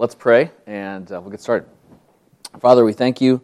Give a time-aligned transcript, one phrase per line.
[0.00, 1.68] Let's pray and uh, we'll get started.
[2.58, 3.42] Father, we thank you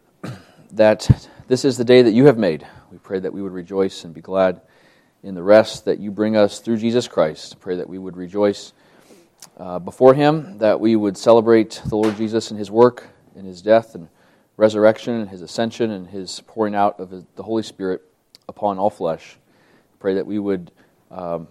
[0.72, 2.66] that this is the day that you have made.
[2.90, 4.62] We pray that we would rejoice and be glad
[5.22, 7.60] in the rest that you bring us through Jesus Christ.
[7.60, 8.72] Pray that we would rejoice
[9.58, 13.06] uh, before him, that we would celebrate the Lord Jesus and his work,
[13.36, 14.08] and his death and
[14.56, 18.02] resurrection, and his ascension, and his pouring out of the Holy Spirit
[18.48, 19.38] upon all flesh.
[20.00, 20.72] Pray that we would,
[21.12, 21.46] um,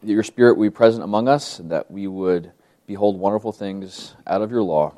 [0.00, 2.50] that your Spirit would be present among us, and that we would
[2.86, 4.94] behold wonderful things out of your law,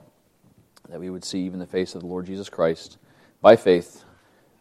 [0.89, 2.99] that we would see even the face of the Lord Jesus Christ
[3.41, 4.05] by faith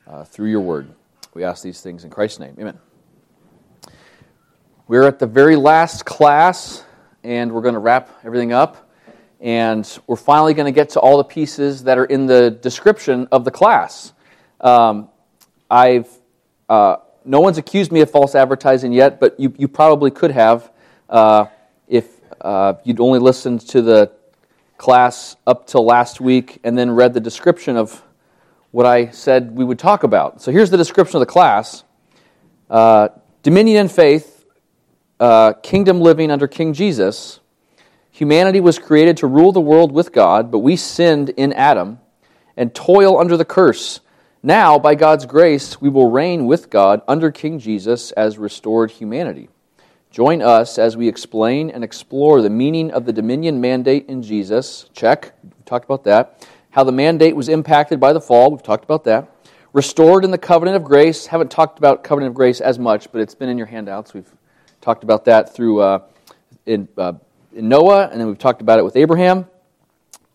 [0.08, 0.94] uh, through your word.
[1.34, 2.56] We ask these things in Christ's name.
[2.60, 2.80] Amen.
[4.88, 6.84] We're at the very last class,
[7.24, 8.92] and we're going to wrap everything up.
[9.40, 13.28] And we're finally going to get to all the pieces that are in the description
[13.32, 14.14] of the class.
[14.62, 15.10] Um,
[15.70, 16.08] I've
[16.70, 20.72] uh, no one's accused me of false advertising yet, but you, you probably could have
[21.10, 21.46] uh,
[22.44, 24.12] uh, you'd only listened to the
[24.78, 28.04] class up till last week and then read the description of
[28.72, 30.42] what I said we would talk about.
[30.42, 31.84] So here's the description of the class
[32.70, 33.10] uh,
[33.44, 34.46] Dominion and faith,
[35.20, 37.40] uh, kingdom living under King Jesus.
[38.12, 42.00] Humanity was created to rule the world with God, but we sinned in Adam
[42.56, 44.02] and toil under the curse.
[44.44, 49.50] Now, by God's grace, we will reign with God under King Jesus as restored humanity.
[50.14, 54.88] Join us as we explain and explore the meaning of the dominion mandate in Jesus.
[54.94, 55.34] Check.
[55.44, 56.48] We talked about that.
[56.70, 58.52] How the mandate was impacted by the fall.
[58.52, 59.28] We've talked about that.
[59.74, 61.26] Restored in the covenant of grace.
[61.26, 64.14] Haven't talked about covenant of grace as much, but it's been in your handouts.
[64.14, 64.32] We've
[64.82, 66.04] talked about that through uh,
[66.68, 67.14] in, uh,
[67.52, 69.48] in Noah, and then we've talked about it with Abraham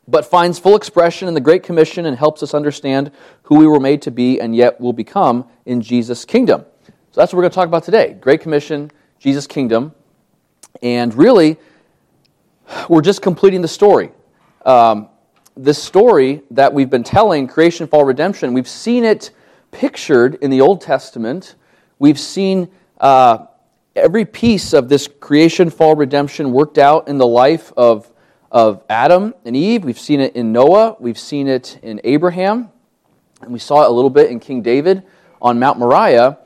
[0.09, 3.79] but finds full expression in the Great Commission and helps us understand who we were
[3.79, 6.65] made to be and yet will become in Jesus' kingdom.
[6.87, 9.93] So that's what we're going to talk about today Great Commission, Jesus' kingdom.
[10.83, 11.57] And really,
[12.89, 14.11] we're just completing the story.
[14.65, 15.09] Um,
[15.57, 19.31] this story that we've been telling, creation, fall, redemption, we've seen it
[19.71, 21.57] pictured in the Old Testament.
[21.99, 22.69] We've seen
[23.01, 23.47] uh,
[23.97, 28.11] every piece of this creation, fall, redemption worked out in the life of
[28.51, 29.85] of Adam and Eve.
[29.85, 30.97] We've seen it in Noah.
[30.99, 32.71] We've seen it in Abraham.
[33.43, 35.03] And we saw it a little bit in King David
[35.41, 36.39] on Mount Moriah.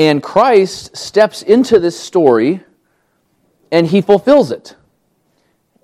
[0.00, 2.60] And Christ steps into this story
[3.70, 4.74] and he fulfills it.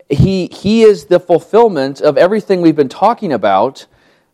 [0.09, 3.85] He, he is the fulfillment of everything we've been talking about,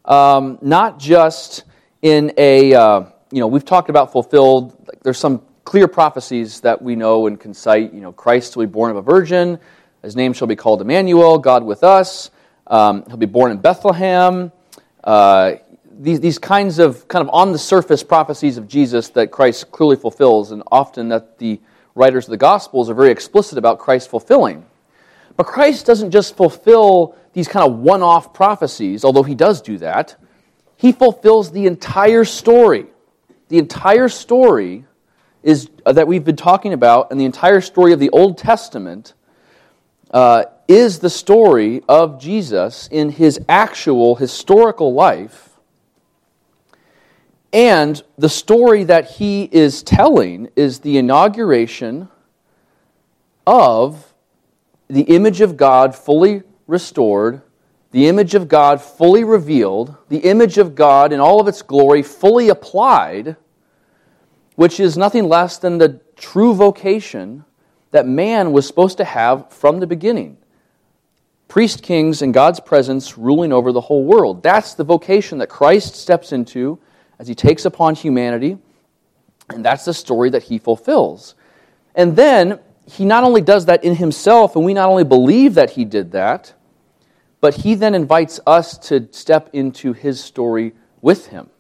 [0.05, 1.65] um, not just
[2.01, 4.89] in a, uh, you know, we've talked about fulfilled.
[5.03, 7.93] There's some clear prophecies that we know and can cite.
[7.93, 9.59] You know, Christ will be born of a virgin.
[10.05, 12.31] His name shall be called Emmanuel, God with us.
[12.69, 14.53] Um, he'll be born in Bethlehem.
[15.03, 15.55] Uh,
[15.99, 19.97] these, these kinds of kind of on the surface prophecies of Jesus that Christ clearly
[19.97, 21.61] fulfills, and often that the
[21.95, 24.65] writers of the Gospels are very explicit about Christ fulfilling.
[25.37, 29.79] But Christ doesn't just fulfill these kind of one off prophecies, although he does do
[29.79, 30.17] that.
[30.77, 32.87] He fulfills the entire story.
[33.49, 34.85] The entire story
[35.43, 39.15] is, uh, that we've been talking about, and the entire story of the Old Testament
[40.11, 45.52] uh, is the story of Jesus in his actual historical life.
[47.53, 52.09] And the story that he is telling is the inauguration
[53.47, 54.15] of
[54.89, 57.43] the image of God fully restored,
[57.91, 62.03] the image of God fully revealed, the image of God in all of its glory
[62.03, 63.37] fully applied,
[64.57, 67.45] which is nothing less than the true vocation
[67.91, 70.39] that man was supposed to have from the beginning
[71.53, 74.43] priest kings in God's presence ruling over the whole world.
[74.43, 76.79] That's the vocation that Christ steps into
[77.19, 78.59] as he takes upon humanity,
[79.49, 81.35] and that's the story that he fulfills.
[81.95, 85.71] And then he not only does that in himself, and we not only believe that
[85.71, 86.55] he did that,
[87.41, 91.51] but he then invites us to step into his story with him.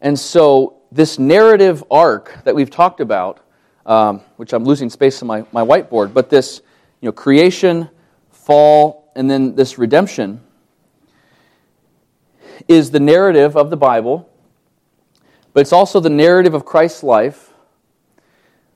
[0.00, 3.42] And so, this narrative arc that we've talked about
[3.86, 6.62] um, which I'm losing space on my, my whiteboard, but this
[7.00, 7.88] you know, creation,
[8.30, 10.40] fall, and then this redemption
[12.68, 14.28] is the narrative of the Bible,
[15.52, 17.52] but it's also the narrative of Christ's life.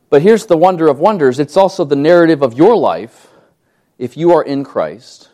[0.08, 3.28] But here's the wonder of wonders it's also the narrative of your life
[3.98, 5.30] if you are in Christ.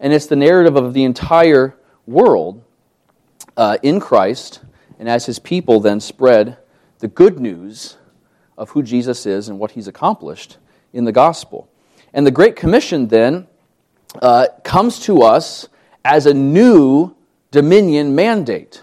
[0.00, 1.76] And it's the narrative of the entire
[2.06, 2.62] world
[3.56, 4.60] uh, in Christ,
[4.98, 6.56] and as his people then spread
[7.00, 7.96] the good news
[8.56, 10.58] of who Jesus is and what he's accomplished
[10.92, 11.68] in the gospel.
[12.12, 13.46] And the Great Commission then
[14.22, 15.68] uh, comes to us
[16.04, 17.14] as a new
[17.50, 18.82] dominion mandate.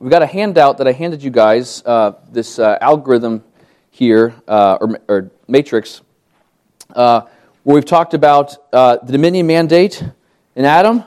[0.00, 3.44] We've got a handout that I handed you guys, uh, this uh, algorithm
[3.90, 6.00] here, uh, or, or, matrix.
[6.88, 7.20] Uh,
[7.64, 10.02] where we've talked about uh, the dominion mandate
[10.56, 11.04] in Adam,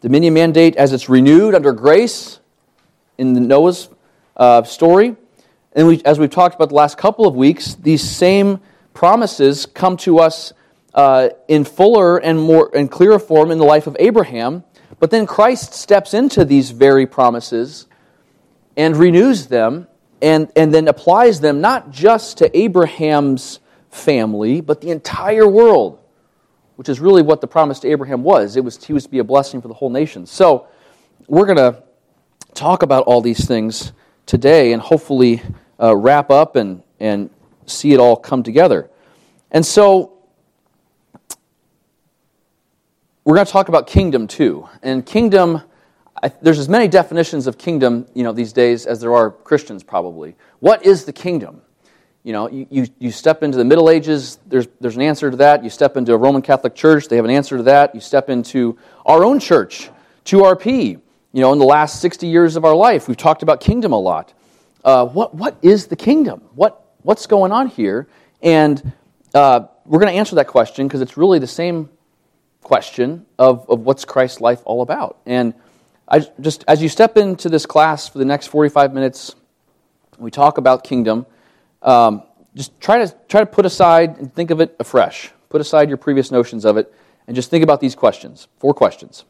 [0.00, 2.38] dominion mandate as it's renewed under grace
[3.18, 3.88] in the Noah's
[4.36, 5.16] uh, story.
[5.72, 8.60] And we, as we've talked about the last couple of weeks, these same
[8.92, 10.52] promises come to us
[11.48, 14.62] in fuller and more and clearer form in the life of Abraham.
[15.00, 17.88] But then Christ steps into these very promises
[18.76, 19.86] and renews them
[20.22, 23.60] and, and then applies them not just to Abraham's
[23.90, 25.98] family, but the entire world,
[26.76, 28.56] which is really what the promise to Abraham was.
[28.56, 30.26] It was he was to be a blessing for the whole nation.
[30.26, 30.66] So
[31.28, 31.82] we're going to
[32.54, 33.92] talk about all these things
[34.26, 35.42] today and hopefully
[35.80, 37.30] uh, wrap up and, and
[37.66, 38.90] see it all come together.
[39.50, 40.12] And so
[43.24, 44.68] we're going to talk about kingdom too.
[44.82, 45.62] And kingdom,
[46.24, 49.82] I, there's as many definitions of kingdom, you know, these days as there are Christians
[49.82, 50.36] probably.
[50.58, 51.60] What is the kingdom?
[52.22, 55.36] You know, you, you, you step into the Middle Ages, there's, there's an answer to
[55.36, 55.62] that.
[55.62, 57.94] You step into a Roman Catholic church, they have an answer to that.
[57.94, 59.90] You step into our own church,
[60.24, 60.98] 2RP.
[61.32, 64.00] You know, in the last 60 years of our life, we've talked about kingdom a
[64.00, 64.32] lot.
[64.82, 66.40] Uh, what, what is the kingdom?
[66.54, 68.08] What, what's going on here?
[68.40, 68.94] And
[69.34, 71.90] uh, we're going to answer that question because it's really the same
[72.62, 75.18] question of, of what's Christ's life all about.
[75.26, 75.52] And
[76.08, 79.34] I just as you step into this class for the next 45 minutes,
[80.18, 81.26] we talk about kingdom.
[81.82, 82.22] Um,
[82.54, 85.32] just try to try to put aside and think of it afresh.
[85.48, 86.92] Put aside your previous notions of it,
[87.26, 88.48] and just think about these questions.
[88.58, 89.24] Four questions.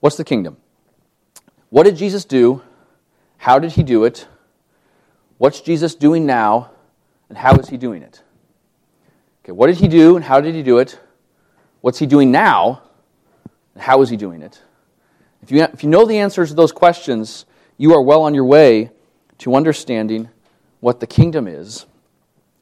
[0.00, 0.56] What's the kingdom?
[1.70, 2.62] What did Jesus do?
[3.36, 4.26] How did he do it?
[5.38, 6.70] What's Jesus doing now?
[7.28, 8.22] And how is he doing it?
[9.42, 10.98] Okay, what did he do and how did he do it?
[11.80, 12.82] What's he doing now?
[13.74, 14.62] And how is he doing it?
[15.44, 17.44] If you, if you know the answers to those questions,
[17.76, 18.92] you are well on your way
[19.40, 20.30] to understanding
[20.80, 21.84] what the kingdom is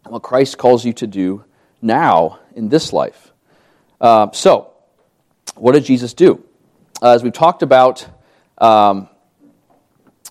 [0.02, 1.44] and what Christ calls you to do
[1.81, 3.31] now in this life.
[4.00, 4.73] Uh, so,
[5.55, 6.44] what did Jesus do?
[7.00, 8.05] Uh, as we've talked about
[8.58, 9.08] um,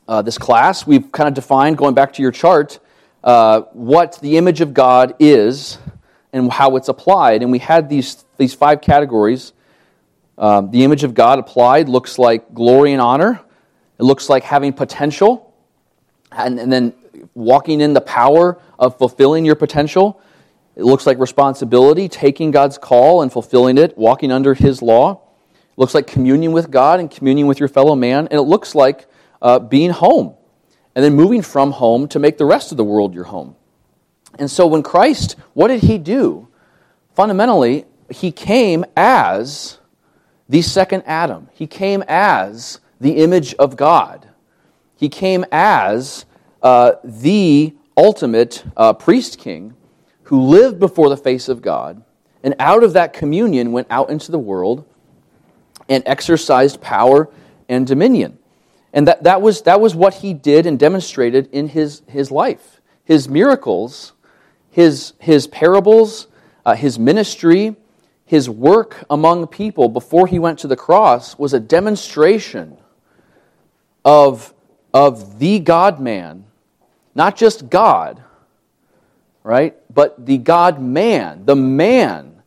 [0.09, 2.79] uh, this class, we've kind of defined, going back to your chart,
[3.23, 5.77] uh, what the image of God is
[6.33, 7.43] and how it's applied.
[7.43, 9.53] And we had these, these five categories.
[10.37, 13.41] Um, the image of God applied looks like glory and honor,
[13.99, 15.53] it looks like having potential,
[16.31, 16.93] and, and then
[17.35, 20.19] walking in the power of fulfilling your potential.
[20.75, 25.21] It looks like responsibility, taking God's call and fulfilling it, walking under His law.
[25.51, 28.27] It looks like communion with God and communion with your fellow man.
[28.27, 29.07] And it looks like
[29.41, 30.35] uh, being home
[30.95, 33.55] and then moving from home to make the rest of the world your home.
[34.39, 36.47] And so when Christ, what did he do?
[37.15, 39.77] Fundamentally, he came as
[40.51, 41.47] the second Adam.
[41.53, 44.27] He came as the image of God.
[44.97, 46.25] He came as
[46.61, 49.73] uh, the ultimate uh, priest king
[50.23, 52.03] who lived before the face of God,
[52.43, 54.85] and out of that communion went out into the world
[55.89, 57.29] and exercised power
[57.69, 58.37] and dominion.
[58.93, 62.81] And that, that, was, that was what he did and demonstrated in his, his life.
[63.05, 64.13] His miracles
[64.71, 66.27] his, his parables,
[66.65, 67.75] uh, his ministry,
[68.31, 72.77] his work among people before he went to the cross was a demonstration
[74.05, 74.53] of,
[74.93, 76.45] of the God man,
[77.13, 78.23] not just God,
[79.43, 82.41] right, but the God man, the man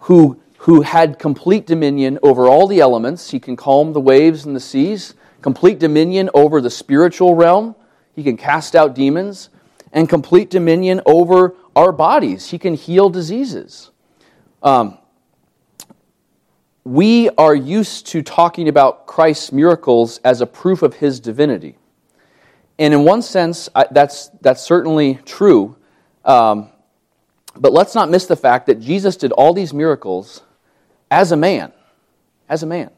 [0.00, 3.30] who, who had complete dominion over all the elements.
[3.30, 7.74] He can calm the waves and the seas, complete dominion over the spiritual realm.
[8.14, 9.48] He can cast out demons
[9.90, 12.50] and complete dominion over our bodies.
[12.50, 13.90] He can heal diseases.
[14.62, 14.98] Um,
[16.84, 21.76] we are used to talking about Christ's miracles as a proof of his divinity.
[22.78, 25.76] And in one sense, I, that's, that's certainly true.
[26.24, 26.68] Um,
[27.56, 30.42] but let's not miss the fact that Jesus did all these miracles
[31.10, 31.72] as a man.
[32.48, 32.90] As a man.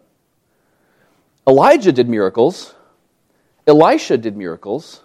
[1.46, 2.74] Elijah did miracles.
[3.66, 5.02] Elisha did miracles.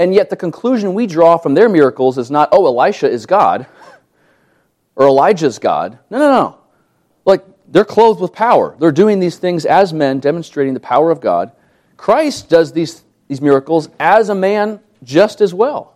[0.00, 3.66] And yet, the conclusion we draw from their miracles is not, oh, Elisha is God
[4.96, 5.98] or Elijah's God.
[6.08, 6.58] No, no, no.
[7.24, 8.76] Like, they're clothed with power.
[8.78, 11.52] They're doing these things as men, demonstrating the power of God.
[11.96, 15.94] Christ does these, these miracles as a man just as well.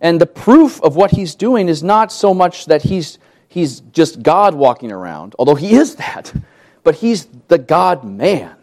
[0.00, 4.22] And the proof of what he's doing is not so much that he's, he's just
[4.22, 6.32] God walking around, although he is that,
[6.84, 8.54] but he's the God man.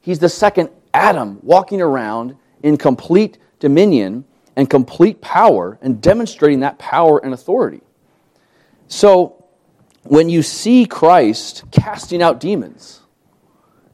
[0.00, 4.24] He's the second Adam walking around in complete dominion,
[4.56, 7.80] and complete power and demonstrating that power and authority.
[8.88, 9.41] So,
[10.04, 13.00] when you see Christ casting out demons,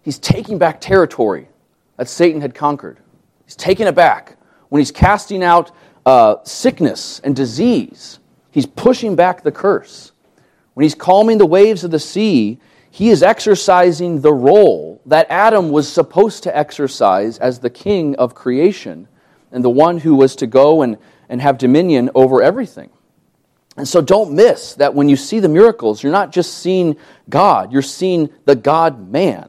[0.03, 1.49] he's taking back territory
[1.97, 2.99] that Satan had conquered.
[3.45, 4.37] He's taking it back.
[4.69, 5.71] When he's casting out
[6.07, 8.19] uh, sickness and disease,
[8.50, 10.12] he's pushing back the curse.
[10.75, 12.59] When he's calming the waves of the sea,
[12.91, 18.35] he is exercising the role that Adam was supposed to exercise as the king of
[18.35, 19.09] creation
[19.53, 20.97] and the one who was to go and,
[21.29, 22.91] and have dominion over everything.
[23.79, 26.97] And so don't miss that when you see the miracles, you're not just seeing
[27.31, 29.49] God, you're seeing the God man.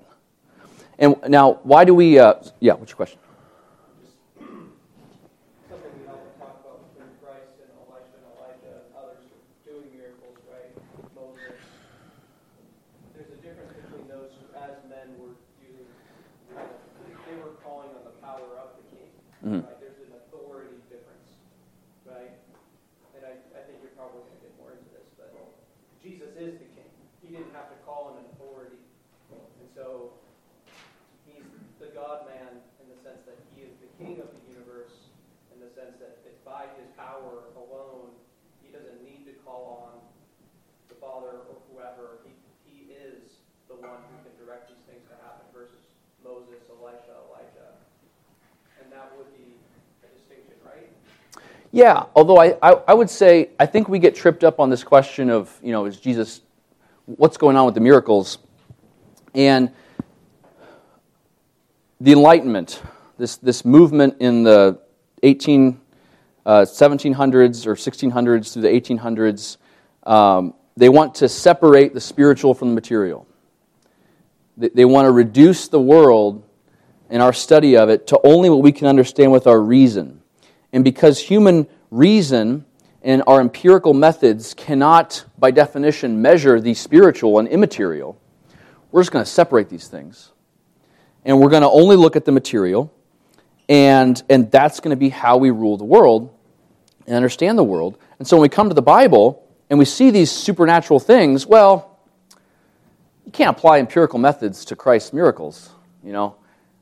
[0.97, 3.19] And now, why do we, uh, yeah, what's your question?
[19.39, 19.63] Mm-hmm.
[19.65, 19.79] Right?
[19.79, 21.31] There's an authority difference,
[22.03, 22.35] right?
[23.15, 25.31] And I, I think you're probably going to get more into this, but
[26.03, 26.91] Jesus is the king.
[27.23, 28.77] He didn't have to call on an authority.
[29.31, 30.11] And so
[31.23, 31.47] he's
[31.79, 35.07] the God man in the sense that he is the king of the universe,
[35.55, 38.11] in the sense that it's by his power alone.
[38.59, 40.03] He doesn't need to call on
[40.91, 42.21] the Father or whoever.
[42.27, 42.35] He,
[42.67, 43.39] he is
[43.71, 45.79] the one who can direct these things to happen versus
[46.19, 47.79] Moses, Elisha, Elijah
[48.89, 49.53] and that would be
[50.01, 50.89] a distinction, right?
[51.71, 54.83] Yeah, although I, I, I, would say I think we get tripped up on this
[54.83, 56.41] question of, you know, is Jesus,
[57.05, 58.39] what's going on with the miracles?
[59.35, 59.71] And
[62.01, 62.81] the Enlightenment,
[63.19, 64.79] this, this movement in the
[65.21, 65.79] 18,
[66.43, 69.57] uh, 1700s or 1600s through the 1800s,
[70.09, 73.27] um, they want to separate the spiritual from the material.
[74.57, 76.43] They, they want to reduce the world
[77.11, 80.18] and our study of it to only what we can understand with our reason.
[80.71, 82.65] And because human reason
[83.01, 88.19] and our empirical methods cannot, by definition, measure the spiritual and immaterial,
[88.91, 90.31] we're just going to separate these things.
[91.25, 92.93] And we're going to only look at the material,
[93.67, 96.33] and, and that's going to be how we rule the world
[97.05, 97.97] and understand the world.
[98.19, 101.99] And so when we come to the Bible and we see these supernatural things, well,
[103.25, 105.69] you can't apply empirical methods to Christ's miracles.
[106.03, 106.35] You know,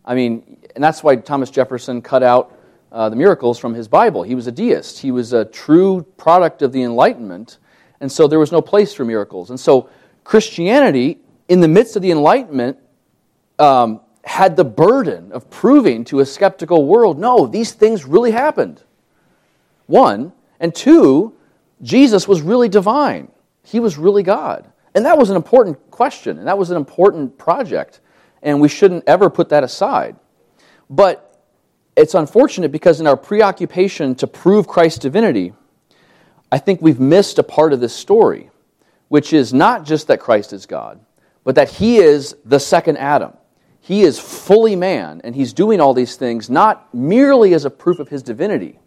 [0.05, 2.56] I mean, and that's why Thomas Jefferson cut out
[2.91, 4.23] uh, the miracles from his Bible.
[4.23, 7.57] He was a deist, he was a true product of the Enlightenment,
[7.99, 9.49] and so there was no place for miracles.
[9.49, 9.89] And so
[10.23, 12.77] Christianity, in the midst of the Enlightenment,
[13.59, 18.83] um, had the burden of proving to a skeptical world no, these things really happened.
[19.85, 20.33] One.
[20.59, 21.35] And two,
[21.81, 23.31] Jesus was really divine,
[23.63, 24.71] he was really God.
[24.95, 28.01] And that was an important question, and that was an important project
[28.41, 30.15] and we shouldn't ever put that aside.
[30.89, 31.26] But
[31.97, 35.53] it's unfortunate because in our preoccupation to prove Christ's divinity,
[36.51, 38.51] I think we've missed a part of this story,
[39.09, 40.99] which is not just that Christ is God,
[41.43, 43.33] but that he is the second Adam.
[43.81, 47.99] He is fully man, and he's doing all these things not merely as a proof
[47.99, 48.79] of his divinity,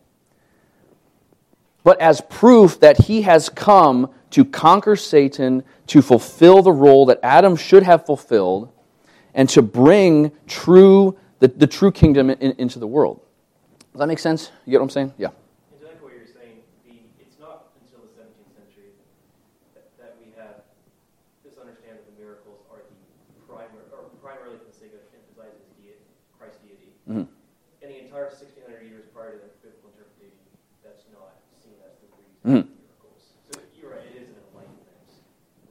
[1.83, 7.19] but as proof that he has come to conquer Satan, to fulfill the role that
[7.23, 8.71] Adam should have fulfilled,
[9.35, 13.21] and to bring true, the, the true kingdom in, into the world.
[13.93, 14.53] Does that make sense?
[14.65, 15.13] You get what I'm saying?
[15.19, 15.33] Yeah.
[15.99, 18.93] what you're saying, the, it's not until the 17th century
[19.75, 20.63] that, that we have
[21.43, 22.97] this understanding that the miracles are the
[23.49, 26.07] primary, or primarily for the sake of emphasizing deity,
[26.37, 26.93] Christ's deity.
[27.09, 27.27] Mm-hmm.
[27.83, 30.45] And the entire 1600 years prior to the biblical interpretation,
[30.85, 32.65] that's not seen as the reason mm-hmm.
[32.69, 33.21] miracles.
[33.49, 35.09] So you're right, it is an enlightenment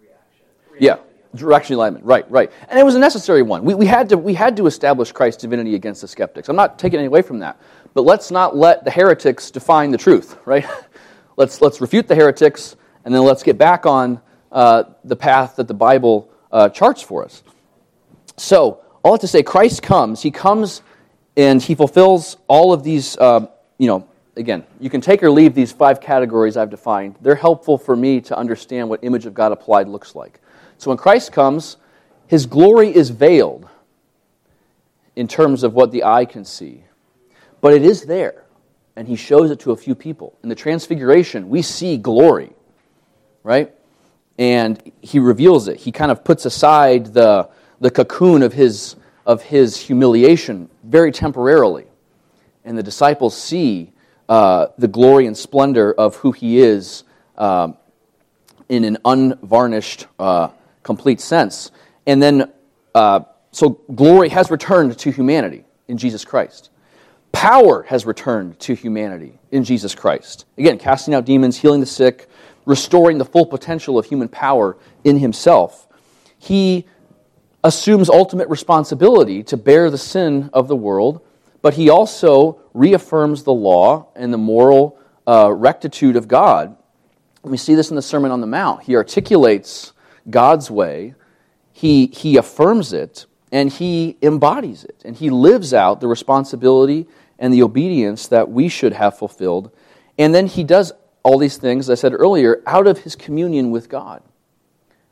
[0.01, 0.49] reaction.
[0.65, 1.08] reaction yeah.
[1.35, 2.51] Direction alignment, right, right.
[2.69, 3.63] And it was a necessary one.
[3.63, 6.49] We, we, had to, we had to establish Christ's divinity against the skeptics.
[6.49, 7.59] I'm not taking any away from that.
[7.93, 10.65] But let's not let the heretics define the truth, right?
[11.37, 14.21] let's, let's refute the heretics, and then let's get back on
[14.51, 17.43] uh, the path that the Bible uh, charts for us.
[18.37, 20.21] So, all that to say, Christ comes.
[20.21, 20.81] He comes
[21.37, 25.53] and he fulfills all of these, uh, you know, again, you can take or leave
[25.53, 27.15] these five categories I've defined.
[27.21, 30.41] They're helpful for me to understand what image of God applied looks like.
[30.79, 31.75] So when Christ comes,
[32.27, 33.67] his glory is veiled
[35.15, 36.85] in terms of what the eye can see.
[37.59, 38.45] But it is there,
[38.95, 40.37] and he shows it to a few people.
[40.41, 42.53] In the transfiguration, we see glory,
[43.43, 43.73] right?
[44.37, 45.75] And he reveals it.
[45.75, 47.49] He kind of puts aside the,
[47.81, 48.95] the cocoon of his,
[49.25, 51.87] of his humiliation very temporarily.
[52.63, 53.91] And the disciples see
[54.29, 57.03] uh, the glory and splendor of who he is
[57.37, 57.75] um,
[58.69, 60.49] in an unvarnished uh,
[60.83, 61.71] complete sense.
[62.05, 62.51] And then,
[62.95, 63.21] uh,
[63.51, 66.69] so glory has returned to humanity in Jesus Christ.
[67.31, 70.45] Power has returned to humanity in Jesus Christ.
[70.57, 72.27] Again, casting out demons, healing the sick,
[72.65, 75.87] restoring the full potential of human power in himself.
[76.37, 76.85] He
[77.63, 81.21] assumes ultimate responsibility to bear the sin of the world,
[81.61, 86.75] but he also reaffirms the law and the moral uh, rectitude of God
[87.43, 88.83] we see this in the Sermon on the Mount.
[88.83, 89.93] He articulates
[90.29, 91.15] God's way,
[91.71, 95.01] he, he affirms it, and he embodies it.
[95.05, 97.07] And he lives out the responsibility
[97.37, 99.71] and the obedience that we should have fulfilled.
[100.17, 100.91] And then he does
[101.23, 104.21] all these things, I said earlier, out of his communion with God.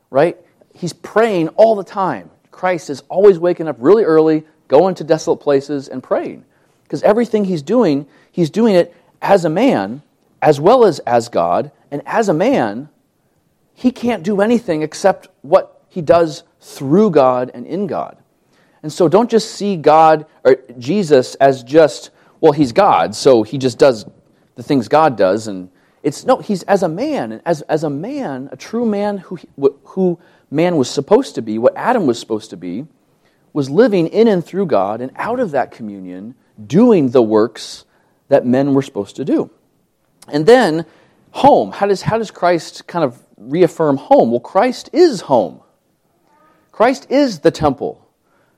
[0.09, 0.37] Right?
[0.73, 2.29] He's praying all the time.
[2.51, 6.43] Christ is always waking up really early, going to desolate places, and praying.
[6.83, 10.01] Because everything he's doing, he's doing it as a man,
[10.41, 11.71] as well as as God.
[11.91, 12.89] And as a man,
[13.79, 18.17] he can't do anything except what he does through God and in God.
[18.81, 22.09] And so don't just see God or Jesus as just,
[22.41, 24.07] well, he's God, so he just does
[24.55, 25.45] the things God does.
[25.45, 25.69] And
[26.01, 27.31] it's no, he's as a man.
[27.31, 29.37] And as, as a man, a true man who,
[29.83, 30.19] who
[30.49, 32.87] man was supposed to be, what Adam was supposed to be,
[33.53, 36.33] was living in and through God and out of that communion,
[36.65, 37.85] doing the works
[38.29, 39.51] that men were supposed to do.
[40.27, 40.87] And then,
[41.29, 41.71] home.
[41.71, 44.31] How does, how does Christ kind of reaffirm home?
[44.31, 45.61] Well, Christ is home.
[46.71, 48.07] Christ is the temple.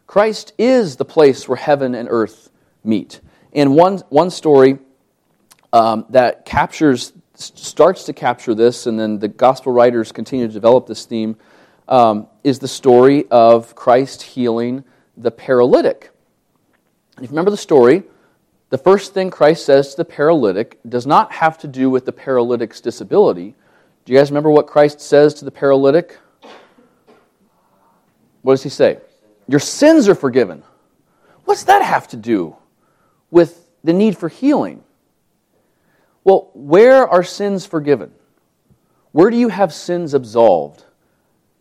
[0.07, 2.49] Christ is the place where heaven and earth
[2.83, 3.21] meet.
[3.53, 4.79] And one, one story
[5.71, 10.87] um, that captures, starts to capture this, and then the gospel writers continue to develop
[10.87, 11.37] this theme,
[11.87, 14.83] um, is the story of Christ healing
[15.15, 16.11] the paralytic.
[17.17, 18.03] If you remember the story,
[18.69, 22.11] the first thing Christ says to the paralytic does not have to do with the
[22.13, 23.55] paralytic's disability.
[24.09, 26.17] Do you guys remember what Christ says to the paralytic?
[28.41, 28.97] What does he say?
[29.47, 30.63] Your sins are forgiven.
[31.45, 32.55] What's that have to do
[33.29, 34.83] with the need for healing?
[36.23, 38.11] Well, where are sins forgiven?
[39.11, 40.85] Where do you have sins absolved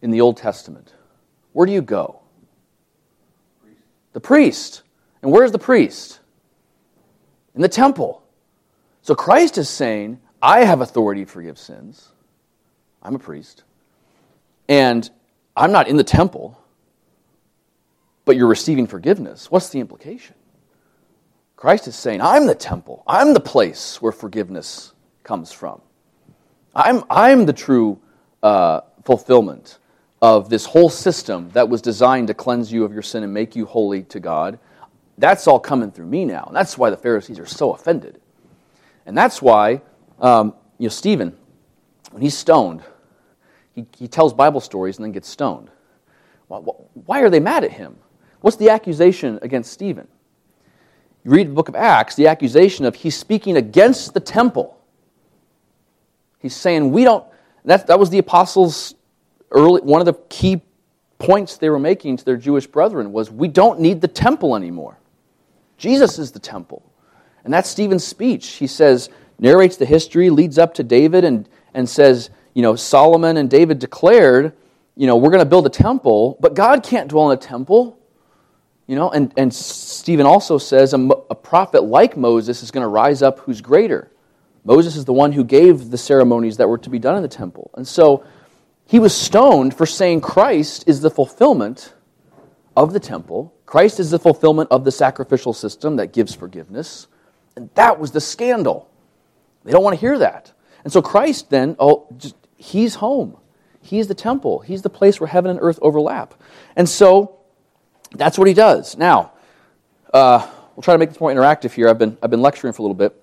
[0.01, 0.95] in the Old Testament?
[1.53, 2.21] Where do you go?
[4.15, 4.85] The priest.
[5.21, 6.21] And where's the priest?
[7.55, 8.23] In the temple.
[9.03, 12.09] So Christ is saying, I have authority to forgive sins.
[13.09, 13.65] I'm a priest.
[14.69, 15.09] And
[15.57, 16.59] I'm not in the temple
[18.29, 19.51] but you're receiving forgiveness.
[19.51, 20.35] What's the implication?
[21.57, 24.93] Christ is saying, I'm the temple, I'm the place where forgiveness
[25.23, 25.81] comes from.
[26.75, 27.99] I'm, I'm the true
[28.43, 29.79] uh, fulfillment
[30.21, 33.57] of this whole system that was designed to cleanse you of your sin and make
[33.57, 34.59] you holy to God.
[35.17, 36.45] That's all coming through me now.
[36.49, 38.21] And that's why the Pharisees are so offended.
[39.07, 39.81] And that's why,
[40.21, 41.35] um, you know, Stephen,
[42.11, 42.83] when he's stoned,
[43.79, 45.71] he, he tells Bible stories and then gets stoned.
[46.49, 47.97] Why, why are they mad at him?
[48.41, 50.09] What's the accusation against Stephen?
[51.25, 54.77] You read the book of Acts, the accusation of he's speaking against the temple.
[56.41, 57.25] He's saying, we don't,
[57.65, 58.97] that, that was the apostles'
[59.53, 60.61] early, one of the key
[61.19, 64.99] points they were making to their Jewish brethren was, we don't need the temple anymore.
[65.77, 66.83] Jesus is the temple.
[67.45, 68.55] And that's Stephen's speech.
[68.55, 73.37] He says, narrates the history, leads up to David, and, and says, you know, Solomon
[73.37, 74.53] and David declared,
[74.97, 77.97] you know, we're going to build a temple, but God can't dwell in a temple.
[78.89, 82.89] You know, and, and Stephen also says a, a prophet like Moses is going to
[82.89, 84.11] rise up who's greater.
[84.65, 87.29] Moses is the one who gave the ceremonies that were to be done in the
[87.29, 87.71] temple.
[87.75, 88.25] And so
[88.87, 91.95] he was stoned for saying Christ is the fulfillment
[92.77, 93.55] of the temple.
[93.67, 97.07] Christ is the fulfillment of the sacrificial system that gives forgiveness.
[97.55, 98.91] And that was the scandal.
[99.63, 100.53] They don't want to hear that.
[100.83, 103.39] And so Christ then, oh, just, he's home.
[103.81, 104.59] He's the temple.
[104.59, 106.35] He's the place where heaven and earth overlap.
[106.77, 107.39] And so
[108.11, 108.99] that's what he does.
[108.99, 109.33] Now,
[110.13, 111.89] uh, we'll try to make this more interactive here.
[111.89, 113.15] I've been, I've been lecturing for a little bit.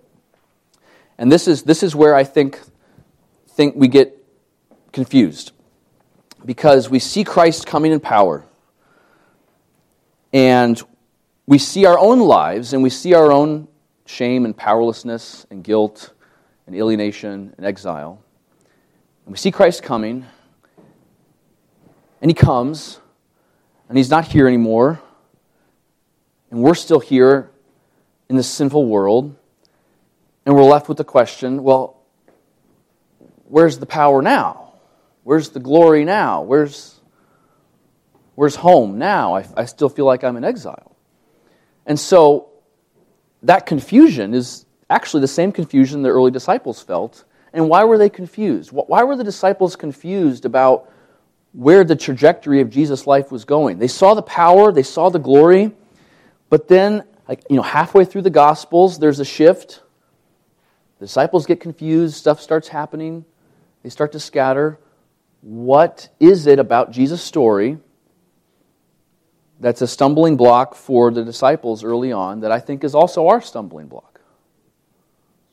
[1.17, 2.60] And this is, this is where I think,
[3.50, 4.17] think we get
[4.91, 5.52] confused.
[6.43, 8.45] Because we see Christ coming in power.
[10.34, 10.82] And
[11.45, 13.67] we see our own lives and we see our own
[14.06, 16.13] shame and powerlessness and guilt
[16.67, 18.21] and alienation and exile.
[19.25, 20.25] And we see Christ coming.
[22.21, 22.99] And he comes
[23.89, 25.01] and he's not here anymore.
[26.51, 27.51] And we're still here
[28.29, 29.35] in this sinful world.
[30.45, 32.01] And we're left with the question well,
[33.45, 34.73] where's the power now?
[35.23, 36.43] Where's the glory now?
[36.43, 36.99] Where's,
[38.35, 39.35] where's home now?
[39.35, 40.95] I, I still feel like I'm in exile.
[41.88, 42.49] And so
[43.43, 47.23] that confusion is actually the same confusion the early disciples felt.
[47.56, 48.72] And why were they confused?
[48.72, 50.91] Why were the disciples confused about
[51.56, 53.80] where the trajectory of Jesus' life was going.
[53.80, 55.72] They saw the power, they saw the glory,
[56.50, 59.82] but then, like, you know, halfway through the Gospels, there's a shift.
[61.00, 63.24] The disciples get confused, stuff starts happening,
[63.84, 64.80] they start to scatter.
[65.41, 67.78] What is it about Jesus' story
[69.62, 73.39] that's a stumbling block for the disciples early on that I think is also our
[73.39, 74.20] stumbling block?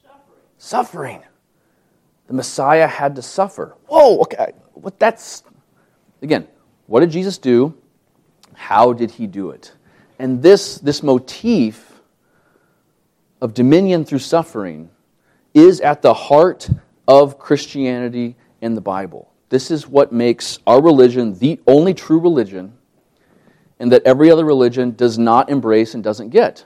[0.02, 0.40] Suffering.
[0.58, 1.22] Suffering.
[2.32, 3.76] The Messiah had to suffer.
[3.88, 4.54] Whoa, okay.
[4.72, 5.42] What that's
[6.22, 6.48] again,
[6.86, 7.74] what did Jesus do?
[8.54, 9.72] How did he do it?
[10.18, 12.00] And this, this motif
[13.42, 14.88] of dominion through suffering
[15.52, 16.70] is at the heart
[17.06, 19.30] of Christianity and the Bible.
[19.50, 22.72] This is what makes our religion the only true religion,
[23.78, 26.64] and that every other religion does not embrace and doesn't get.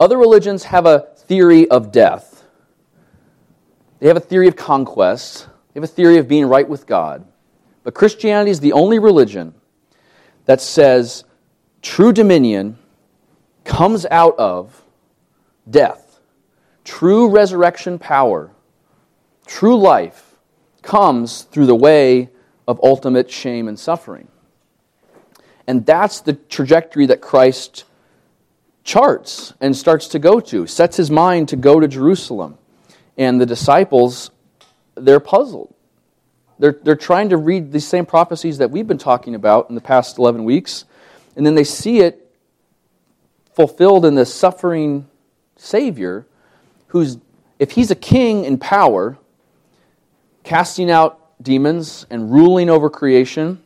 [0.00, 2.35] Other religions have a theory of death,
[3.98, 7.26] they have a theory of conquest, they have a theory of being right with God.
[7.82, 9.54] But Christianity is the only religion
[10.44, 11.24] that says
[11.82, 12.78] true dominion
[13.64, 14.82] comes out of
[15.68, 16.20] death.
[16.84, 18.50] True resurrection power,
[19.46, 20.36] true life
[20.82, 22.30] comes through the way
[22.68, 24.28] of ultimate shame and suffering.
[25.66, 27.84] And that's the trajectory that Christ
[28.84, 32.56] charts and starts to go to, sets his mind to go to Jerusalem.
[33.16, 34.30] And the disciples,
[34.94, 35.74] they're puzzled.
[36.58, 39.80] They're, they're trying to read these same prophecies that we've been talking about in the
[39.80, 40.84] past 11 weeks,
[41.36, 42.30] and then they see it
[43.52, 45.06] fulfilled in this suffering
[45.56, 46.26] Savior
[46.88, 47.18] who's,
[47.58, 49.18] if he's a king in power,
[50.44, 53.62] casting out demons and ruling over creation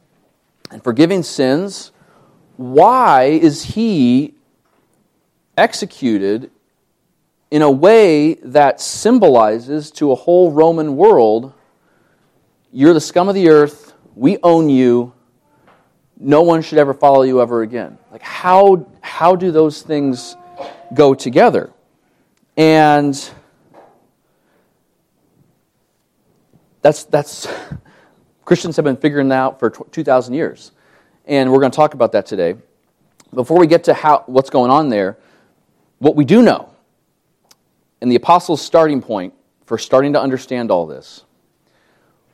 [0.71, 1.93] and forgiving sins,
[2.57, 4.35] why is he
[5.57, 6.51] executed
[7.51, 11.53] in a way that symbolizes to a whole Roman world
[12.73, 15.13] you're the scum of the earth, we own you,
[16.17, 17.99] no one should ever follow you ever again.
[18.13, 20.37] Like, how, how do those things
[20.95, 21.73] go together?
[22.57, 23.31] And
[26.83, 27.49] that's, that's
[28.45, 30.73] Christians have been figuring that out for 2,000 years.
[31.27, 32.57] And we're going to talk about that today.
[33.33, 35.17] Before we get to how, what's going on there,
[35.99, 36.70] what we do know,
[38.01, 39.35] and the apostles' starting point
[39.65, 41.25] for starting to understand all this,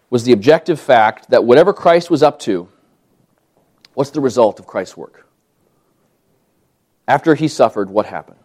[0.09, 2.69] was the objective fact that whatever Christ was up to,
[3.95, 5.27] what's the result of Christ's work?
[7.09, 8.39] After he suffered, what happened?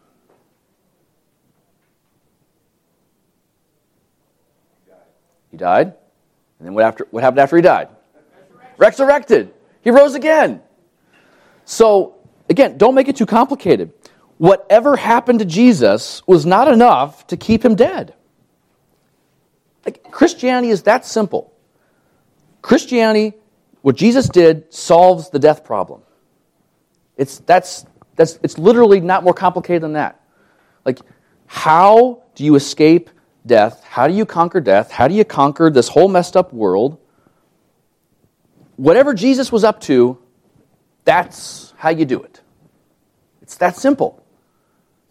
[5.52, 5.88] He died.
[6.60, 7.90] And then what, after, what happened after he died?
[8.78, 9.54] Resurrected.
[9.82, 10.62] He rose again.
[11.66, 12.16] So,
[12.50, 13.92] again, don't make it too complicated.
[14.42, 18.16] Whatever happened to Jesus was not enough to keep him dead.
[19.86, 21.54] Like, Christianity is that simple.
[22.64, 23.36] Christianity,
[23.84, 26.02] what Jesus did, solves the death problem.
[27.18, 30.20] It's, that's, that's, it's literally not more complicated than that.
[30.86, 31.02] Like,
[31.46, 33.12] how do you escape
[33.46, 33.84] death?
[33.84, 34.90] How do you conquer death?
[34.90, 36.98] How do you conquer this whole messed up world?
[38.76, 40.18] Whatever Jesus was up to,
[41.06, 42.42] that's how you do it.
[43.44, 44.21] It's that simple.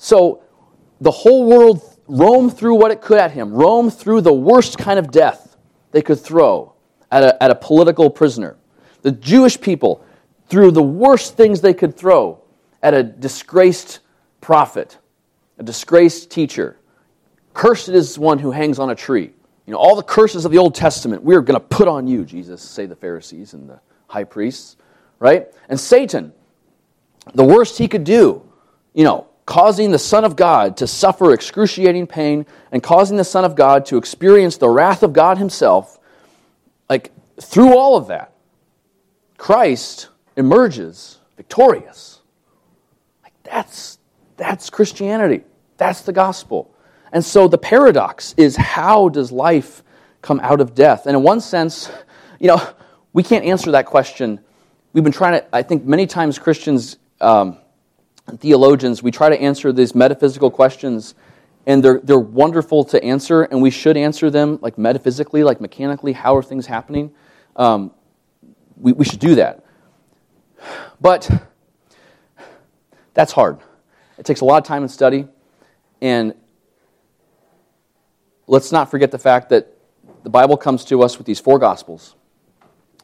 [0.03, 0.43] So,
[0.99, 4.99] the whole world roamed through what it could at him, roamed through the worst kind
[4.99, 5.59] of death
[5.91, 6.73] they could throw
[7.11, 8.57] at a, at a political prisoner.
[9.03, 10.03] The Jewish people
[10.49, 12.43] threw the worst things they could throw
[12.83, 13.99] at a disgraced
[14.41, 14.97] prophet,
[15.59, 16.79] a disgraced teacher.
[17.53, 19.35] Cursed is one who hangs on a tree.
[19.67, 22.25] You know, all the curses of the Old Testament, we're going to put on you,
[22.25, 24.77] Jesus, say the Pharisees and the high priests,
[25.19, 25.49] right?
[25.69, 26.33] And Satan,
[27.35, 28.49] the worst he could do,
[28.95, 33.45] you know, causing the Son of God to suffer excruciating pain and causing the Son
[33.45, 35.99] of God to experience the wrath of God himself,
[36.89, 37.11] like
[37.41, 38.33] through all of that,
[39.39, 42.21] Christ emerges victorious.
[43.25, 43.99] Like that's
[44.37, 45.43] that's Christianity.
[45.79, 46.73] That's the gospel.
[47.11, 49.83] And so the paradox is how does life
[50.23, 51.07] come out of death?
[51.07, 51.91] And in one sense,
[52.39, 52.65] you know,
[53.13, 54.39] we can't answer that question.
[54.93, 57.59] We've been trying to, I think many times Christians um,
[58.38, 61.14] theologians, we try to answer these metaphysical questions,
[61.66, 66.12] and they're, they're wonderful to answer, and we should answer them like metaphysically, like mechanically.
[66.12, 67.12] How are things happening?
[67.57, 67.93] Um,
[68.77, 69.64] we, we should do that.
[71.01, 71.31] But
[73.14, 73.59] that's hard.
[74.19, 75.27] It takes a lot of time and study,
[76.01, 76.35] and
[78.47, 79.75] let's not forget the fact that
[80.23, 82.14] the Bible comes to us with these four gospels.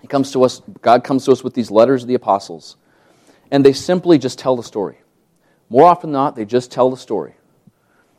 [0.02, 2.76] He comes to us, God comes to us with these letters of the apostles,
[3.50, 4.98] and they simply just tell the story.
[5.68, 7.34] More often than not, they just tell the story.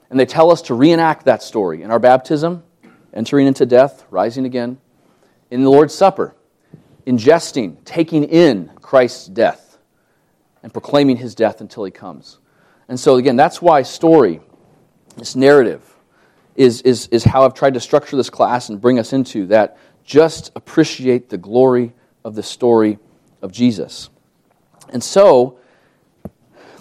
[0.10, 2.64] And they tell us to reenact that story in our baptism,
[3.14, 4.78] entering into death, rising again,
[5.50, 6.36] in the Lord's Supper,
[7.06, 9.78] ingesting, taking in Christ's death,
[10.64, 12.40] and proclaiming his death until he comes.
[12.90, 14.42] And so, again, that's why story,
[15.16, 15.84] this narrative,
[16.56, 19.78] is, is, is how I've tried to structure this class and bring us into that.
[20.04, 22.98] Just appreciate the glory of the story
[23.42, 24.10] of Jesus.
[24.90, 25.60] And so,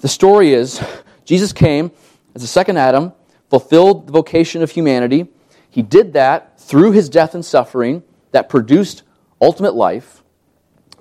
[0.01, 0.81] the story is
[1.25, 1.91] Jesus came
[2.35, 3.13] as the second Adam,
[3.49, 5.29] fulfilled the vocation of humanity.
[5.71, 9.03] He did that through his death and suffering that produced
[9.41, 10.23] ultimate life.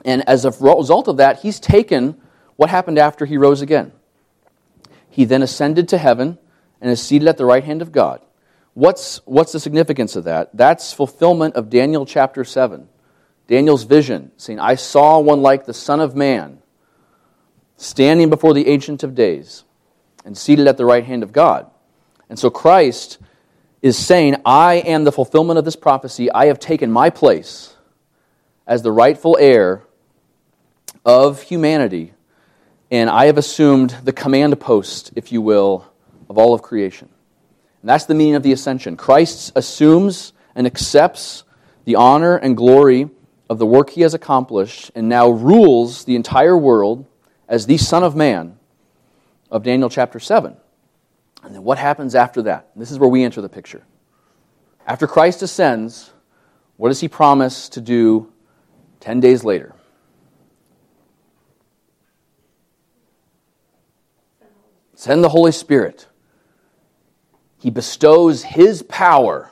[0.04, 2.20] And as a result of that, he's taken
[2.56, 3.92] what happened after he rose again.
[5.10, 6.38] He then ascended to heaven
[6.80, 8.22] and is seated at the right hand of God.
[8.74, 10.50] What's, what's the significance of that?
[10.54, 12.88] That's fulfillment of Daniel chapter 7.
[13.48, 16.62] Daniel's vision, saying, I saw one like the Son of Man
[17.78, 19.64] standing before the Ancient of Days
[20.24, 21.70] and seated at the right hand of God.
[22.30, 23.20] And so Christ
[23.82, 26.32] is saying, I am the fulfillment of this prophecy.
[26.32, 27.76] I have taken my place
[28.66, 29.84] as the rightful heir
[31.06, 32.14] of humanity,
[32.90, 35.86] and I have assumed the command post, if you will,
[36.30, 37.10] of all of creation.
[37.82, 38.98] And that's the meaning of the ascension.
[38.98, 41.44] Christ assumes and accepts
[41.84, 43.10] the honor and glory
[43.48, 47.06] of the work he has accomplished and now rules the entire world
[47.48, 48.58] as the Son of Man
[49.52, 50.56] of Daniel chapter 7.
[51.44, 52.70] And then what happens after that?
[52.76, 53.84] This is where we enter the picture.
[54.88, 56.12] After Christ ascends,
[56.78, 58.32] what does he promise to do
[59.00, 59.76] 10 days later?
[64.96, 66.08] Send the Holy Spirit.
[67.60, 69.52] He bestows his power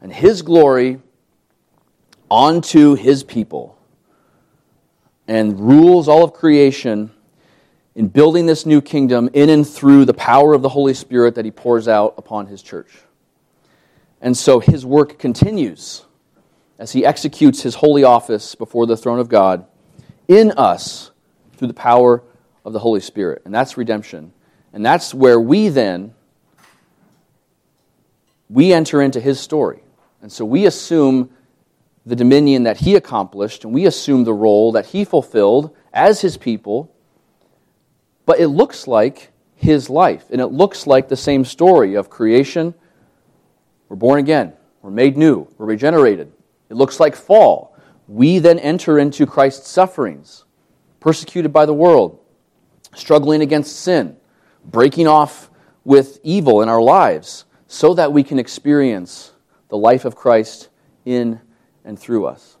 [0.00, 1.00] and his glory
[2.30, 3.78] onto his people
[5.26, 7.10] and rules all of creation
[7.94, 11.44] in building this new kingdom in and through the power of the Holy Spirit that
[11.44, 12.90] he pours out upon his church.
[14.20, 16.04] And so his work continues
[16.78, 19.66] as he executes his holy office before the throne of God
[20.26, 21.10] in us
[21.56, 22.22] through the power
[22.64, 23.42] of the Holy Spirit.
[23.44, 24.32] And that's redemption.
[24.72, 26.14] And that's where we then
[28.50, 29.82] we enter into his story.
[30.20, 31.30] And so we assume
[32.06, 36.36] the dominion that he accomplished, and we assume the role that he fulfilled as his
[36.36, 36.94] people.
[38.26, 42.74] But it looks like his life, and it looks like the same story of creation.
[43.88, 46.32] We're born again, we're made new, we're regenerated.
[46.68, 47.76] It looks like fall.
[48.06, 50.44] We then enter into Christ's sufferings,
[51.00, 52.18] persecuted by the world,
[52.94, 54.16] struggling against sin,
[54.64, 55.50] breaking off
[55.84, 59.32] with evil in our lives, so that we can experience
[59.68, 60.68] the life of Christ
[61.04, 61.40] in
[61.84, 62.56] and through us.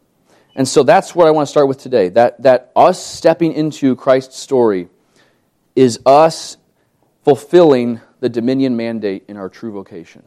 [0.54, 2.10] And so that's what I want to start with today.
[2.10, 4.88] That, that us stepping into Christ's story
[5.74, 6.56] is us
[7.24, 10.22] fulfilling the dominion mandate in our true vocation.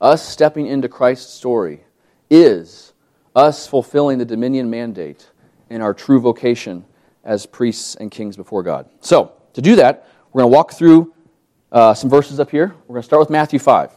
[0.00, 1.84] Us stepping into Christ's story
[2.30, 2.92] is
[3.36, 5.30] us fulfilling the dominion mandate
[5.68, 6.84] in our true vocation
[7.24, 8.88] as priests and kings before God.
[9.00, 11.14] So, to do that, we're going to walk through
[11.70, 12.74] uh, some verses up here.
[12.86, 13.90] We're going to start with Matthew 5.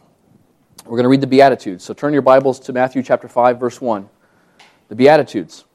[0.86, 1.84] We're going to read the Beatitudes.
[1.84, 4.08] So, turn your Bibles to Matthew chapter 5, verse 1
[4.88, 5.65] the Beatitudes.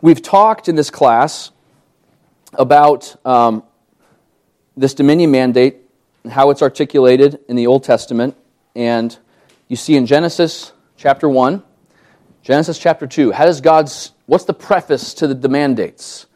[0.00, 1.52] We've talked in this class
[2.52, 3.62] about um,
[4.76, 5.76] this dominion mandate
[6.24, 8.36] and how it's articulated in the Old Testament.
[8.74, 9.16] And
[9.68, 11.62] you see in Genesis chapter 1,
[12.42, 16.26] Genesis chapter 2, how does God's, what's the preface to the, the mandates?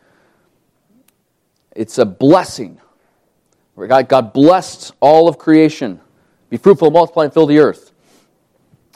[1.75, 2.81] It's a blessing.
[3.77, 6.01] God, God blessed all of creation.
[6.53, 7.93] Be fruitful, multiply, and fill the earth.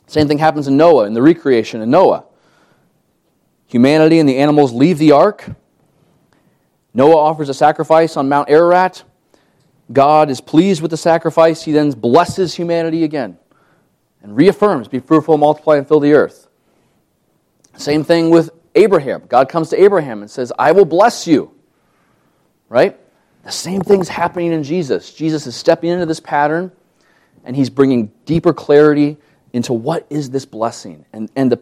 [0.07, 2.27] Same thing happens in Noah, in the recreation in Noah
[3.67, 5.51] humanity and the animals leave the ark.
[6.95, 9.03] Noah offers a sacrifice on Mount Ararat.
[9.93, 11.63] God is pleased with the sacrifice.
[11.63, 13.39] He then blesses humanity again
[14.23, 16.49] and reaffirms be fruitful, multiply, and fill the earth.
[17.77, 19.25] Same thing with Abraham.
[19.29, 21.53] God comes to Abraham and says, I will bless you.
[22.69, 22.99] Right?
[23.45, 25.13] The same thing's happening in Jesus.
[25.13, 26.73] Jesus is stepping into this pattern
[27.47, 29.17] and he's bringing deeper clarity
[29.55, 31.07] into what is this blessing.
[31.15, 31.61] And, and the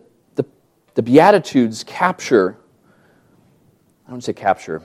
[0.94, 2.57] the Beatitudes capture,
[4.07, 4.83] I don't say capture,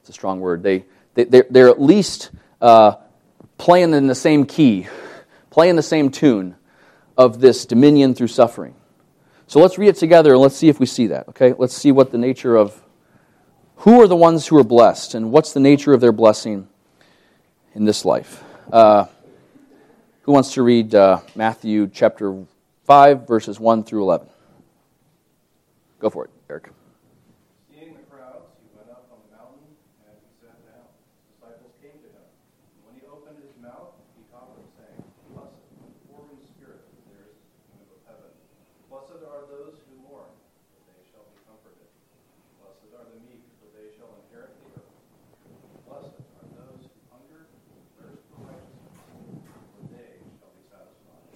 [0.00, 0.62] it's a strong word.
[0.62, 2.30] They, they, they're, they're at least
[2.60, 2.96] uh,
[3.58, 4.88] playing in the same key,
[5.50, 6.56] playing the same tune
[7.16, 8.74] of this dominion through suffering.
[9.46, 11.54] So let's read it together and let's see if we see that, okay?
[11.56, 12.80] Let's see what the nature of
[13.76, 16.68] who are the ones who are blessed and what's the nature of their blessing
[17.74, 18.42] in this life.
[18.72, 19.06] Uh,
[20.30, 22.46] who wants to read uh, Matthew chapter
[22.86, 24.28] 5, verses 1 through 11?
[25.98, 26.70] Go for it, Eric.
[27.66, 29.58] Seeing the crowds, he went up on the mountain
[30.06, 30.86] and he sat down.
[31.34, 32.22] Disciples came to him.
[32.22, 35.02] And when he opened his mouth, he taught them, saying,
[35.34, 38.30] Blessed are the poor in spirit, for theirs is the kingdom of heaven.
[38.86, 41.90] Blessed are those who mourn, for they shall be comforted.
[42.62, 44.94] Blessed are the meek, for they shall inherit the earth.
[45.90, 48.94] Blessed are those who hunger and thirst for righteousness,
[49.74, 51.26] for they shall be satisfied.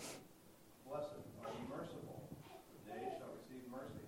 [0.87, 4.07] Blessed are the merciful, for they shall receive mercy.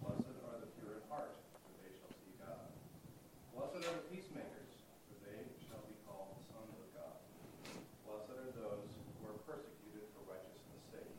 [0.00, 2.64] Blessed are the pure in heart, for they shall see God.
[3.52, 4.72] Blessed are the peacemakers,
[5.04, 7.16] for they shall be called the sons of God.
[8.08, 8.88] Blessed are those
[9.20, 11.12] who are persecuted for righteousness' sake,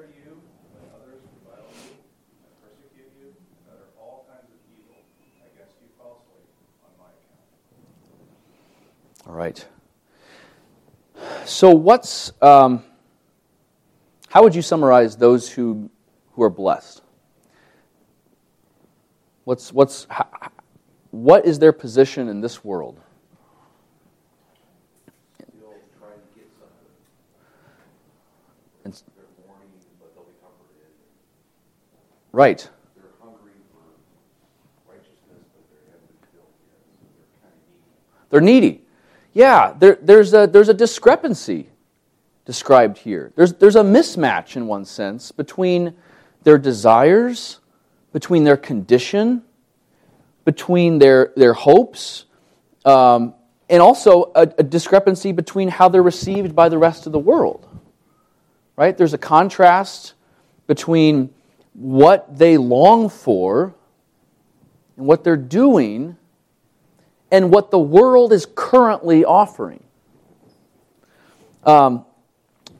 [0.00, 0.40] murder you,
[0.72, 1.92] when others revile you,
[2.40, 4.96] and persecute you, and utter all kinds of evil
[5.44, 6.40] against you falsely
[6.80, 7.44] on my account.
[9.28, 9.66] All right.
[11.44, 12.84] So, what's um,
[14.28, 15.90] how would you summarize those who
[16.32, 17.02] who are blessed?
[19.44, 20.26] What's what's how,
[21.10, 23.00] what is their position in this world?
[25.36, 26.94] Still trying to get something.
[28.84, 30.94] And, They're mourning, but they'll be comforted.
[32.32, 32.58] right.
[32.94, 37.50] They're hungry for righteousness, but they haven't been filled yet.
[38.30, 38.84] They're needy.
[39.32, 41.68] Yeah, there, there's, a, there's a discrepancy
[42.44, 43.32] described here.
[43.36, 45.94] There's, there's a mismatch, in one sense, between
[46.42, 47.60] their desires,
[48.12, 49.42] between their condition,
[50.44, 52.24] between their, their hopes,
[52.84, 53.34] um,
[53.68, 57.68] and also a, a discrepancy between how they're received by the rest of the world.
[58.76, 58.96] Right?
[58.96, 60.14] There's a contrast
[60.66, 61.32] between
[61.74, 63.74] what they long for
[64.96, 66.16] and what they're doing
[67.30, 69.82] and what the world is currently offering.
[71.64, 72.04] Um,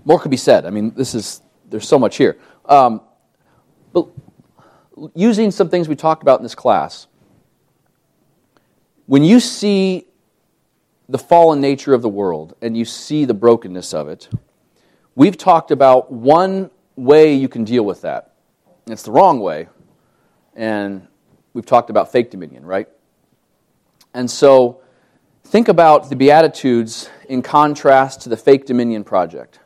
[0.05, 0.67] more could be said.
[0.67, 2.39] I mean, this is there's so much here.
[2.65, 3.01] Um,
[3.93, 4.09] but
[5.15, 7.07] using some things we talked about in this class,
[9.07, 10.07] when you see
[11.09, 14.29] the fallen nature of the world and you see the brokenness of it,
[15.15, 18.35] we've talked about one way you can deal with that.
[18.87, 19.69] It's the wrong way,
[20.55, 21.07] and
[21.53, 22.89] we've talked about fake dominion, right?
[24.15, 24.83] And so
[25.45, 29.61] think about the Beatitudes in contrast to the fake dominion project.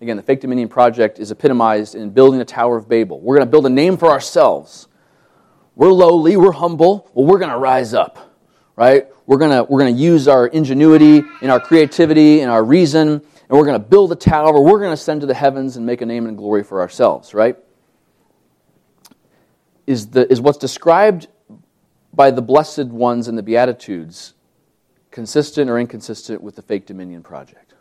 [0.00, 3.20] Again, the fake dominion project is epitomized in building the Tower of Babel.
[3.20, 4.86] We're going to build a name for ourselves.
[5.74, 8.36] We're lowly, we're humble, well, we're going to rise up,
[8.76, 9.06] right?
[9.26, 13.08] We're going to, we're going to use our ingenuity and our creativity and our reason,
[13.08, 14.60] and we're going to build a tower.
[14.60, 17.34] We're going to ascend to the heavens and make a name and glory for ourselves,
[17.34, 17.56] right?
[19.86, 21.28] Is, the, is what's described
[22.12, 24.34] by the blessed ones in the Beatitudes
[25.10, 27.74] consistent or inconsistent with the fake dominion project?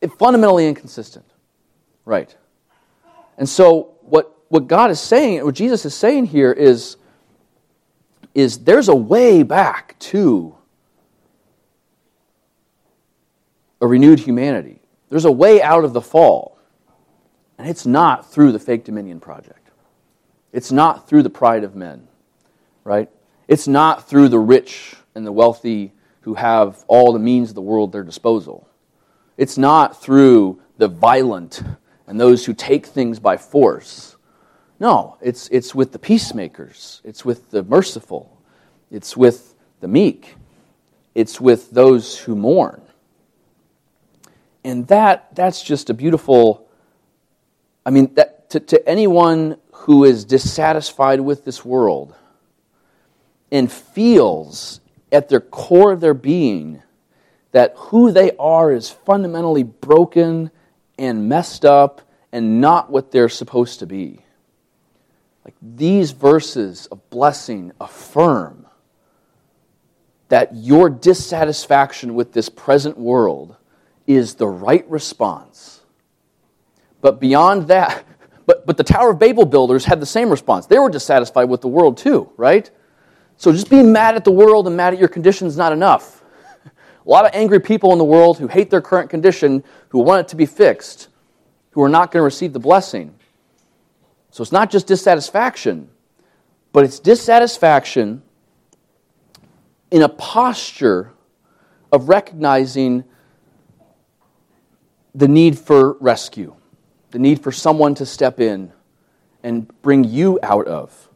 [0.00, 1.24] It, fundamentally inconsistent.
[2.04, 2.34] Right.
[3.38, 6.96] And so what, what God is saying, what Jesus is saying here is,
[8.34, 10.54] is there's a way back to
[13.80, 14.80] a renewed humanity.
[15.08, 16.58] There's a way out of the fall.
[17.58, 19.65] And it's not through the fake dominion project.
[20.56, 22.08] It's not through the pride of men,
[22.82, 23.10] right?
[23.46, 25.92] It's not through the rich and the wealthy
[26.22, 28.66] who have all the means of the world at their disposal.
[29.36, 31.62] It's not through the violent
[32.06, 34.16] and those who take things by force.
[34.80, 38.40] No, it's, it's with the peacemakers, it's with the merciful,
[38.90, 40.36] it's with the meek,
[41.14, 42.80] it's with those who mourn.
[44.64, 46.66] And that, that's just a beautiful,
[47.84, 52.12] I mean, that, to, to anyone who is dissatisfied with this world
[53.52, 54.80] and feels
[55.12, 56.82] at their core of their being
[57.52, 60.50] that who they are is fundamentally broken
[60.98, 62.00] and messed up
[62.32, 64.18] and not what they're supposed to be.
[65.44, 68.66] Like these verses of blessing affirm
[70.30, 73.54] that your dissatisfaction with this present world
[74.04, 75.80] is the right response.
[77.00, 78.04] But beyond that,
[78.46, 80.66] but, but the Tower of Babel builders had the same response.
[80.66, 82.70] They were dissatisfied with the world too, right?
[83.36, 86.22] So just being mad at the world and mad at your condition is not enough.
[86.64, 90.20] A lot of angry people in the world who hate their current condition, who want
[90.20, 91.08] it to be fixed,
[91.70, 93.14] who are not going to receive the blessing.
[94.30, 95.88] So it's not just dissatisfaction,
[96.72, 98.22] but it's dissatisfaction
[99.90, 101.12] in a posture
[101.92, 103.04] of recognizing
[105.14, 106.54] the need for rescue,
[107.10, 108.72] the need for someone to step in
[109.42, 111.08] and bring you out of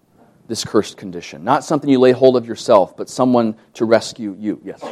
[0.46, 1.44] this cursed condition.
[1.44, 4.60] Not something you lay hold of yourself, but someone to rescue you.
[4.64, 4.80] Yes?
[4.80, 4.90] Should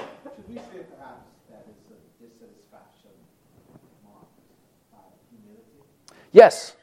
[0.49, 0.62] we say
[0.97, 3.11] perhaps that it's a dissatisfaction
[4.05, 4.27] marked
[4.93, 4.99] by
[5.31, 5.85] humility?
[6.33, 6.77] Yes.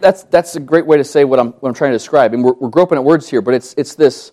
[0.00, 2.34] That's, that's a great way to say what I'm, what I'm trying to describe.
[2.34, 4.32] And we're, we're groping at words here, but it's, it's, this,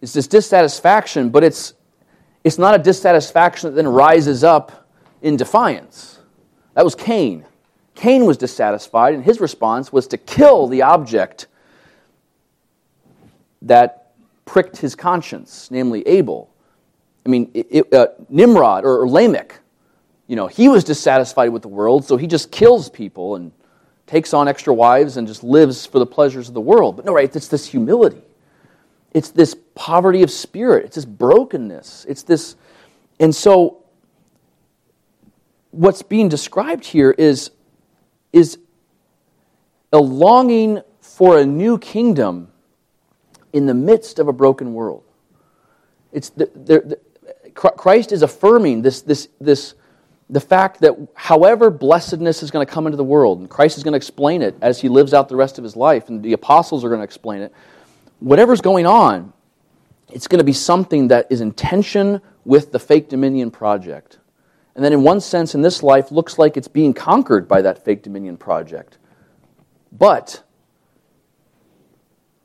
[0.00, 1.74] it's this dissatisfaction, but it's,
[2.44, 4.88] it's not a dissatisfaction that then rises up
[5.20, 6.18] in defiance.
[6.74, 7.44] That was Cain.
[8.00, 11.48] Cain was dissatisfied, and his response was to kill the object
[13.60, 14.14] that
[14.46, 16.50] pricked his conscience, namely Abel.
[17.26, 19.60] I mean, it, uh, Nimrod or, or Lamech,
[20.28, 23.52] you know, he was dissatisfied with the world, so he just kills people and
[24.06, 26.96] takes on extra wives and just lives for the pleasures of the world.
[26.96, 28.22] But no, right, it's this humility.
[29.12, 30.86] It's this poverty of spirit.
[30.86, 32.06] It's this brokenness.
[32.08, 32.56] It's this.
[33.18, 33.84] And so,
[35.70, 37.50] what's being described here is
[38.32, 38.58] is
[39.92, 42.48] a longing for a new kingdom
[43.52, 45.02] in the midst of a broken world.
[46.12, 49.74] It's the, the, the, Christ is affirming this, this, this,
[50.28, 53.82] the fact that however blessedness is going to come into the world, and Christ is
[53.82, 56.32] going to explain it as he lives out the rest of his life, and the
[56.32, 57.52] apostles are going to explain it,
[58.20, 59.32] whatever's going on,
[60.12, 64.18] it's going to be something that is in tension with the fake dominion project.
[64.80, 67.84] And then, in one sense, in this life, looks like it's being conquered by that
[67.84, 68.96] fake dominion project.
[69.92, 70.42] But,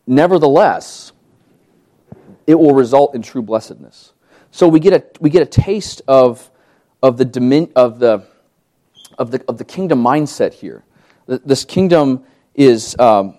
[0.05, 1.13] nevertheless,
[2.45, 4.11] it will result in true blessedness.
[4.51, 6.51] So we get a, we get a taste of,
[7.01, 8.27] of, the, domin, of, the,
[9.17, 10.83] of, the, of the kingdom mindset here.
[11.27, 13.37] This kingdom is, um,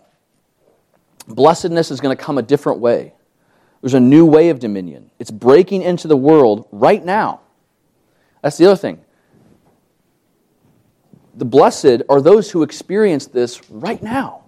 [1.28, 3.12] blessedness is going to come a different way.
[3.82, 5.10] There's a new way of dominion.
[5.18, 7.42] It's breaking into the world right now.
[8.46, 9.00] That's the other thing.
[11.34, 14.44] The blessed are those who experience this right now.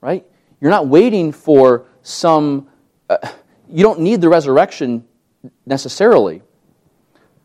[0.00, 0.26] Right?
[0.60, 2.66] You're not waiting for some.
[3.08, 3.18] Uh,
[3.68, 5.06] you don't need the resurrection
[5.66, 6.42] necessarily,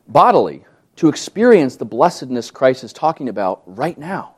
[0.08, 0.66] bodily,
[0.96, 4.38] to experience the blessedness Christ is talking about right now.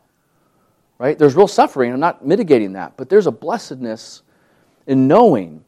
[0.97, 1.17] Right?
[1.17, 1.93] There's real suffering.
[1.93, 2.97] I'm not mitigating that.
[2.97, 4.23] But there's a blessedness
[4.87, 5.63] in knowing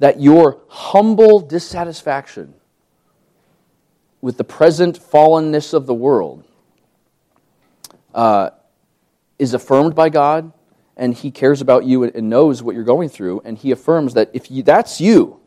[0.00, 2.52] that your humble dissatisfaction
[4.22, 6.44] with the present fallenness of the world
[8.14, 8.50] uh,
[9.38, 10.52] is affirmed by God,
[10.96, 14.30] and He cares about you and knows what you're going through, and He affirms that
[14.32, 15.40] if you, that's you,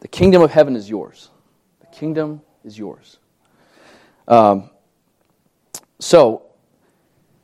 [0.00, 1.30] the kingdom of heaven is yours.
[1.80, 3.18] The kingdom is yours.
[4.26, 4.70] Um,
[6.00, 6.42] so,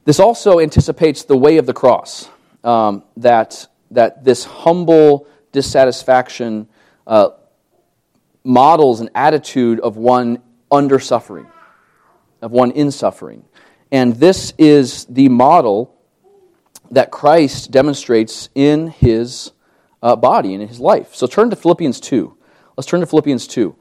[0.05, 2.29] this also anticipates the way of the cross.
[2.65, 6.69] Um, that, that this humble dissatisfaction
[7.07, 7.31] uh,
[8.45, 11.47] models an attitude of one under suffering,
[12.43, 13.45] of one in suffering.
[13.93, 15.95] And this is the model
[16.91, 19.53] that Christ demonstrates in his
[20.03, 21.15] uh, body and in his life.
[21.15, 22.37] So turn to Philippians 2.
[22.77, 23.77] Let's turn to Philippians 2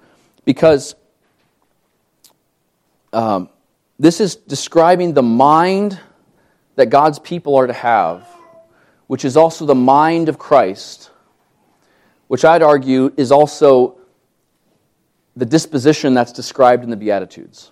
[0.46, 0.96] because
[3.14, 3.50] um,
[3.98, 6.00] this is describing the mind
[6.76, 8.28] that God's people are to have,
[9.08, 11.12] which is also the mind of Christ,
[12.28, 13.99] which I'd argue is also
[15.40, 17.72] the disposition that's described in the Beatitudes.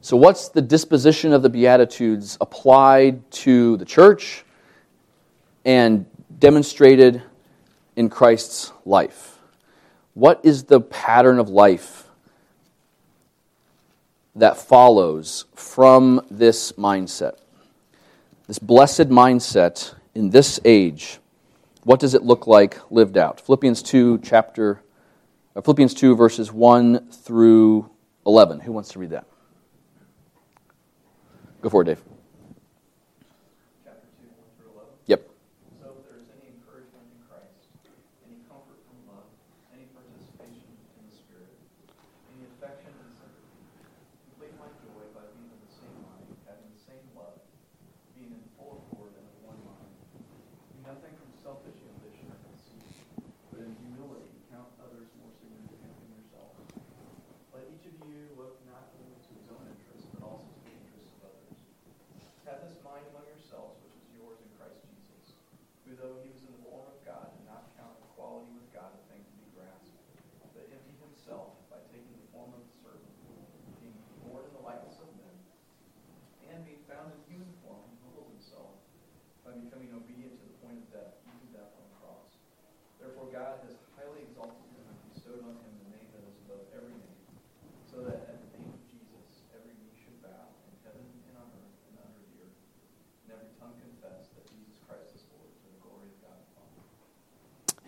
[0.00, 4.44] So, what's the disposition of the Beatitudes applied to the church
[5.66, 6.06] and
[6.38, 7.22] demonstrated
[7.96, 9.38] in Christ's life?
[10.14, 12.04] What is the pattern of life
[14.34, 17.36] that follows from this mindset?
[18.46, 21.18] This blessed mindset in this age,
[21.84, 23.38] what does it look like lived out?
[23.38, 24.80] Philippians 2 chapter
[25.56, 27.90] Uh, Philippians 2 verses 1 through
[28.26, 28.60] 11.
[28.60, 29.26] Who wants to read that?
[31.62, 32.02] Go for it, Dave.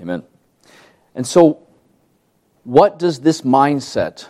[0.01, 0.23] Amen.
[1.15, 1.67] And so,
[2.65, 4.27] what does this mindset,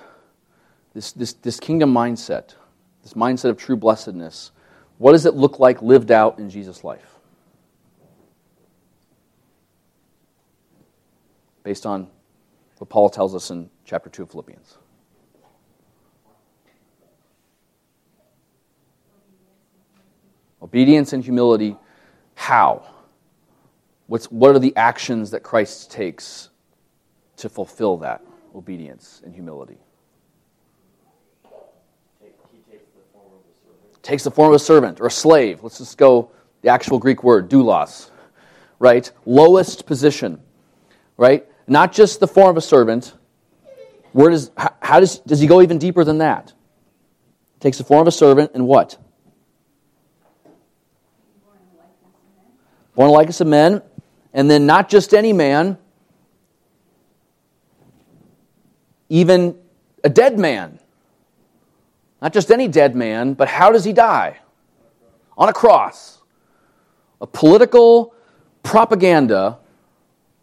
[0.94, 2.54] this, this, this kingdom mindset,
[3.02, 4.52] this mindset of true blessedness,
[4.98, 7.18] what does it look like lived out in Jesus' life?
[11.62, 12.08] Based on
[12.78, 14.78] what Paul tells us in chapter 2 of Philippians.
[20.62, 21.76] Obedience and humility.
[22.34, 22.86] How?
[24.08, 26.48] What's, what are the actions that Christ takes
[27.36, 28.22] to fulfill that
[28.54, 29.78] obedience and humility?
[34.08, 35.62] takes the form of a servant or a slave.
[35.62, 36.30] Let's just go
[36.62, 38.08] the actual Greek word, doulos,
[38.78, 39.10] right?
[39.26, 40.40] Lowest position,
[41.18, 41.46] right?
[41.66, 43.12] Not just the form of a servant.
[44.12, 46.54] Where does how, how does does he go even deeper than that?
[47.60, 48.96] Takes the form of a servant and what?
[52.94, 53.82] Born like us of men
[54.32, 55.78] and then not just any man,
[59.08, 59.58] even
[60.04, 60.78] a dead man.
[62.20, 64.38] Not just any dead man, but how does he die?
[65.36, 66.20] On a cross.
[67.20, 68.14] A political
[68.62, 69.58] propaganda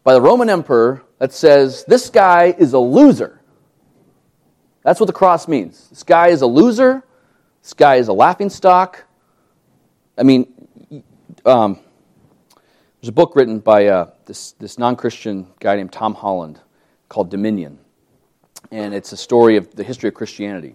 [0.03, 3.41] by the Roman emperor that says this guy is a loser.
[4.83, 5.89] That's what the cross means.
[5.89, 7.03] This guy is a loser.
[7.61, 9.03] This guy is a laughing stock.
[10.17, 10.53] I mean,
[11.45, 11.79] um,
[13.05, 16.59] there's a book written by uh, this, this non Christian guy named Tom Holland
[17.07, 17.77] called Dominion.
[18.71, 20.73] And it's a story of the history of Christianity.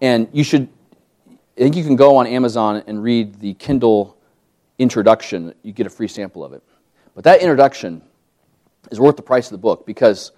[0.00, 0.66] And you should,
[1.28, 4.16] I think you can go on Amazon and read the Kindle
[4.78, 5.52] introduction.
[5.62, 6.62] You get a free sample of it.
[7.14, 8.00] But that introduction
[8.90, 10.32] is worth the price of the book because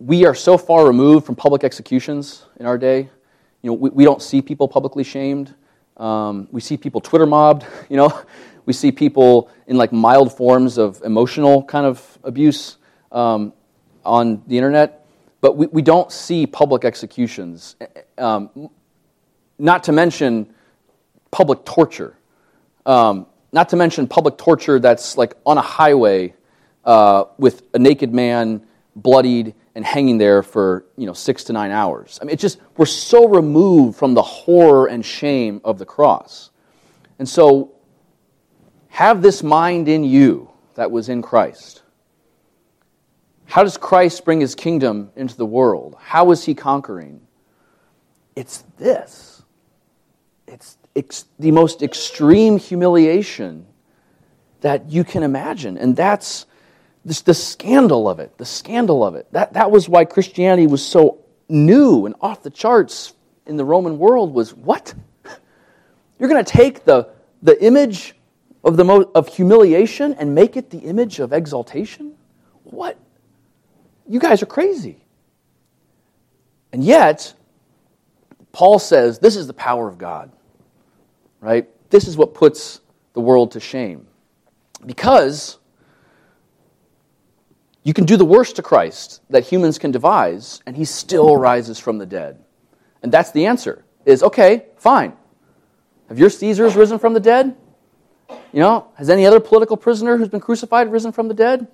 [0.00, 3.08] we are so far removed from public executions in our day.
[3.62, 5.54] You know, we, we don't see people publicly shamed.
[5.96, 7.64] Um, we see people Twitter mobbed.
[7.88, 8.22] You know,
[8.64, 12.76] we see people in like mild forms of emotional kind of abuse
[13.10, 13.52] um,
[14.04, 15.06] on the internet,
[15.40, 17.76] but we, we don't see public executions.
[18.18, 18.70] Um,
[19.58, 20.52] not to mention
[21.30, 22.16] public torture.
[22.86, 26.34] Um, not to mention public torture that's like on a highway
[26.84, 31.70] uh, with a naked man, bloodied, and hanging there for you know six to nine
[31.70, 32.18] hours.
[32.20, 36.50] I mean, it's just we're so removed from the horror and shame of the cross,
[37.18, 37.71] and so
[38.92, 41.82] have this mind in you that was in Christ.
[43.46, 45.96] How does Christ bring his kingdom into the world?
[45.98, 47.22] How is he conquering?
[48.36, 49.42] It's this.
[50.46, 53.66] It's ex- the most extreme humiliation
[54.60, 55.78] that you can imagine.
[55.78, 56.44] And that's
[57.02, 59.26] this, the scandal of it, the scandal of it.
[59.32, 63.14] That, that was why Christianity was so new and off the charts
[63.46, 64.92] in the Roman world was what?
[66.18, 67.08] You're going to take the,
[67.42, 68.16] the image
[68.64, 72.14] of, the mo- of humiliation and make it the image of exaltation?
[72.64, 72.98] What?
[74.08, 75.02] You guys are crazy.
[76.72, 77.34] And yet,
[78.52, 80.32] Paul says this is the power of God,
[81.40, 81.68] right?
[81.90, 82.80] This is what puts
[83.12, 84.06] the world to shame.
[84.84, 85.58] Because
[87.82, 91.78] you can do the worst to Christ that humans can devise, and he still rises
[91.78, 92.42] from the dead.
[93.02, 95.12] And that's the answer is okay, fine.
[96.08, 97.56] Have your Caesars risen from the dead?
[98.52, 101.66] You know, has any other political prisoner who's been crucified risen from the dead?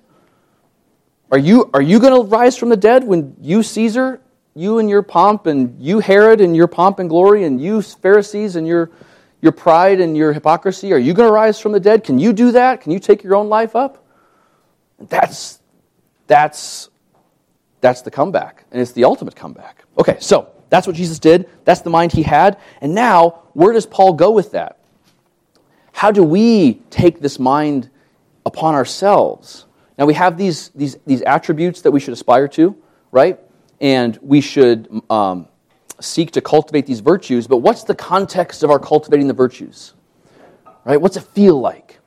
[1.31, 4.21] Are you, are you going to rise from the dead when you, Caesar,
[4.55, 8.55] you and your pomp, and you, Herod, and your pomp and glory, and you, Pharisees,
[8.55, 8.89] and your,
[9.41, 12.03] your pride and your hypocrisy, are you going to rise from the dead?
[12.03, 12.81] Can you do that?
[12.81, 14.03] Can you take your own life up?
[14.99, 15.59] That's
[16.29, 16.89] that's,
[17.81, 19.83] that's the comeback, and it's the ultimate comeback.
[19.97, 21.49] Okay, so that's what Jesus did.
[21.65, 22.59] That's the mind he had.
[22.81, 24.78] And now, where does Paul go with that?
[25.99, 27.89] How do we take this mind
[28.45, 29.65] upon ourselves?
[29.97, 32.73] Now, we have these, these, these attributes that we should aspire to,
[33.11, 33.37] right?
[33.81, 35.49] And we should um,
[35.99, 39.93] seek to cultivate these virtues, but what's the context of our cultivating the virtues?
[40.85, 41.01] Right?
[41.01, 41.99] What's it feel like?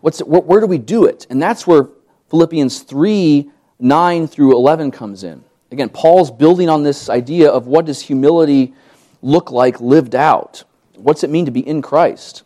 [0.00, 1.26] What's it, where, where do we do it?
[1.28, 1.90] And that's where
[2.30, 5.44] Philippians 3 9 through 11 comes in.
[5.70, 8.72] Again, Paul's building on this idea of what does humility
[9.20, 10.64] look like lived out?
[10.94, 12.44] What's it mean to be in Christ?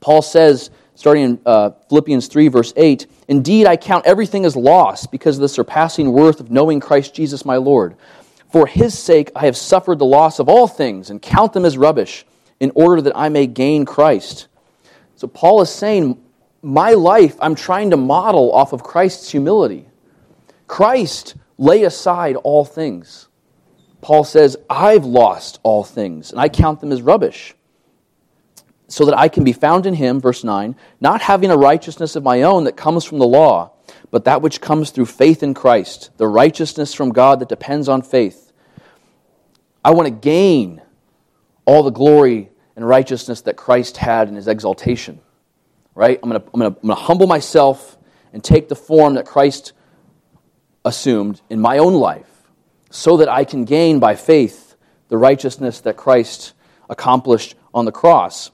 [0.00, 5.06] Paul says, starting in uh, Philippians 3, verse 8, Indeed, I count everything as loss
[5.06, 7.96] because of the surpassing worth of knowing Christ Jesus my Lord.
[8.50, 11.78] For his sake I have suffered the loss of all things and count them as
[11.78, 12.26] rubbish
[12.58, 14.48] in order that I may gain Christ.
[15.16, 16.20] So Paul is saying,
[16.62, 19.86] My life I'm trying to model off of Christ's humility.
[20.66, 23.28] Christ lay aside all things.
[24.00, 27.54] Paul says, I've lost all things, and I count them as rubbish,
[28.90, 32.24] so that I can be found in him, verse 9, not having a righteousness of
[32.24, 33.70] my own that comes from the law,
[34.10, 38.02] but that which comes through faith in Christ, the righteousness from God that depends on
[38.02, 38.52] faith.
[39.84, 40.82] I want to gain
[41.64, 45.20] all the glory and righteousness that Christ had in his exaltation.
[45.94, 46.18] Right?
[46.20, 47.96] I'm going to, I'm going to, I'm going to humble myself
[48.32, 49.72] and take the form that Christ
[50.84, 52.26] assumed in my own life
[52.90, 54.74] so that I can gain by faith
[55.08, 56.54] the righteousness that Christ
[56.88, 58.50] accomplished on the cross.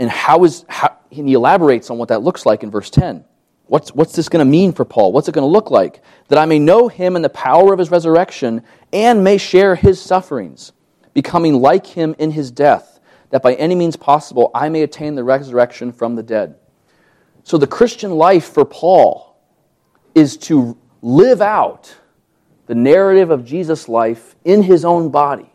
[0.00, 3.24] And how is how, and he elaborates on what that looks like in verse 10.
[3.66, 5.12] What's, what's this going to mean for Paul?
[5.12, 6.02] What's it going to look like?
[6.28, 10.00] That I may know him and the power of his resurrection and may share his
[10.00, 10.72] sufferings,
[11.14, 12.98] becoming like him in his death,
[13.28, 16.56] that by any means possible I may attain the resurrection from the dead.
[17.44, 19.36] So the Christian life for Paul
[20.14, 21.94] is to live out
[22.66, 25.52] the narrative of Jesus' life in his own body.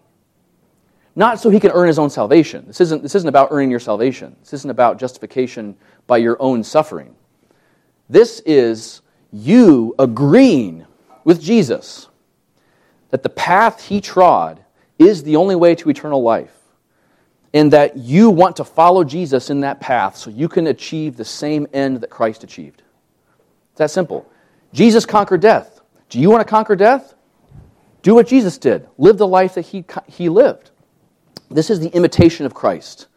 [1.16, 2.66] Not so he can earn his own salvation.
[2.68, 4.36] This isn't, this isn't about earning your salvation.
[4.42, 7.16] This isn't about justification by your own suffering.
[8.10, 9.02] This is
[9.32, 10.86] you agreeing
[11.24, 12.10] with Jesus
[13.10, 14.64] that the path he trod
[15.00, 16.54] is the only way to eternal life,
[17.54, 21.26] and that you want to follow Jesus in that path so you can achieve the
[21.26, 22.84] same end that Christ achieved.
[23.72, 24.30] It's that simple.
[24.74, 25.80] Jesus conquered death.
[26.10, 27.14] Do you want to conquer death?
[28.02, 28.88] Do what Jesus did.
[28.98, 30.72] Live the life that he, he lived.
[31.50, 33.08] This is the imitation of Christ.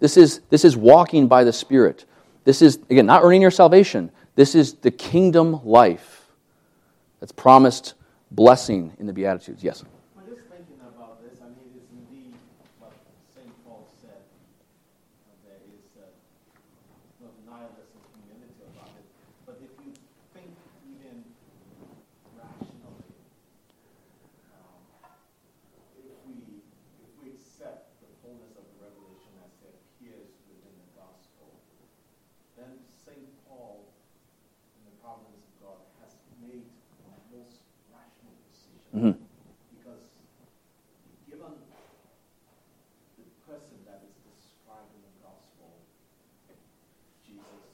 [0.00, 2.04] This is, this is walking by the Spirit.
[2.44, 4.10] This is, again, not earning your salvation.
[4.34, 6.26] This is the kingdom life
[7.20, 7.94] that's promised
[8.30, 9.62] blessing in the Beatitudes.
[9.62, 9.84] Yes?
[10.18, 11.38] I'm just thinking about this.
[11.40, 12.34] I mean, it's indeed
[12.80, 12.92] what
[13.34, 13.46] St.
[13.64, 14.24] Paul said.
[15.28, 16.08] Uh, There is uh,
[17.22, 19.06] no nihilism community about it.
[19.46, 19.92] But if you
[20.34, 20.50] think
[20.88, 21.22] even
[22.34, 23.12] rationally,
[24.56, 24.82] um,
[25.94, 26.58] if we
[27.06, 31.52] if we accept the fullness of the revelation as it appears within the gospel,
[32.56, 33.28] then St.
[33.46, 33.84] Paul,
[34.80, 37.60] in the providence of God, has made the most
[37.92, 38.92] rational decision.
[38.92, 39.14] Mhm.
[39.78, 40.04] Because
[41.28, 41.54] given
[43.18, 45.70] the person that is described in the gospel,
[47.24, 47.72] Jesus,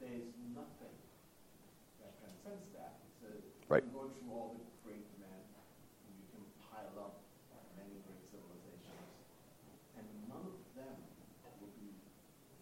[0.00, 0.96] there is nothing
[2.00, 3.00] that transcends that.
[3.20, 3.26] So
[3.68, 3.82] Right.
[3.82, 5.42] You go through all the great men,
[6.06, 7.14] and you can pile up
[7.74, 9.10] many great civilizations,
[9.98, 10.94] and none of them
[11.58, 11.90] will be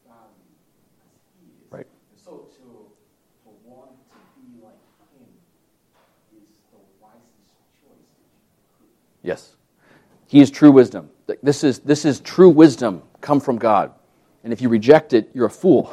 [0.08, 0.56] valued
[1.04, 1.68] as he is.
[1.68, 1.86] Right.
[2.10, 2.88] And so to
[3.44, 4.80] to want to be like
[5.12, 5.28] him
[6.32, 8.48] is the wisest choice that you
[8.80, 8.92] could
[9.24, 9.56] Yes.
[10.28, 11.10] He is true wisdom.
[11.42, 13.92] This is, this is true wisdom come from God.
[14.44, 15.90] And if you reject it, you're a fool.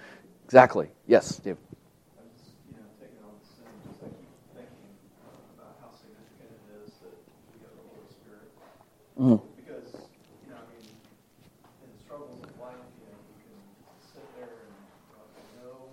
[0.44, 0.88] exactly.
[1.06, 1.56] Yes, Dave.
[1.58, 2.30] I was,
[2.70, 4.94] you know, taking on the sin, just I keep thinking
[5.58, 7.18] about how significant it is that
[7.50, 8.48] we have the Holy Spirit.
[9.18, 9.42] Mhm.
[9.58, 9.90] Because,
[10.46, 13.58] you know, I mean, in the struggles of life, you know, you can
[14.14, 14.78] sit there and
[15.18, 15.90] uh, I know,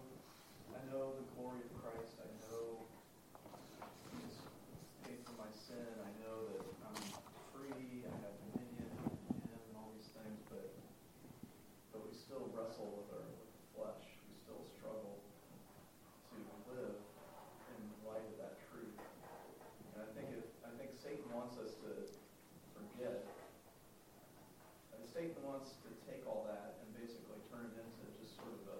[0.77, 2.13] I know the glory of Christ.
[2.21, 2.85] I know
[4.13, 4.37] He's
[5.01, 5.89] paid for my sin.
[6.05, 7.01] I know that I'm
[7.49, 8.05] free.
[8.05, 10.69] I have dominion in Him and all these things, but
[11.91, 14.03] but we still wrestle with our with the flesh.
[14.27, 15.15] We still struggle
[16.31, 16.37] to
[16.75, 16.99] live
[17.71, 18.99] in light of that truth.
[19.95, 21.91] And I think if I think Satan wants us to
[22.75, 23.23] forget.
[24.91, 28.63] And Satan wants to take all that and basically turn it into just sort of
[28.75, 28.79] a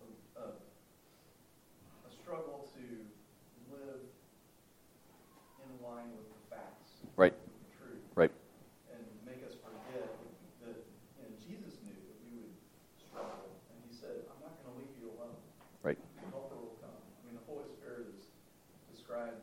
[0.00, 0.08] a,
[0.40, 0.46] a,
[2.08, 2.84] a struggle to
[3.68, 4.00] live
[5.60, 7.36] in line with the facts, Right.
[7.36, 8.32] with the truth Right.
[8.92, 10.08] and make us forget
[10.64, 12.56] that you know, Jesus knew that we would
[12.96, 15.36] struggle, and He said, "I'm not going to leave you alone.
[15.82, 15.98] Right.
[16.22, 18.28] The Helper will come." I mean, the Holy Spirit is
[18.92, 19.40] described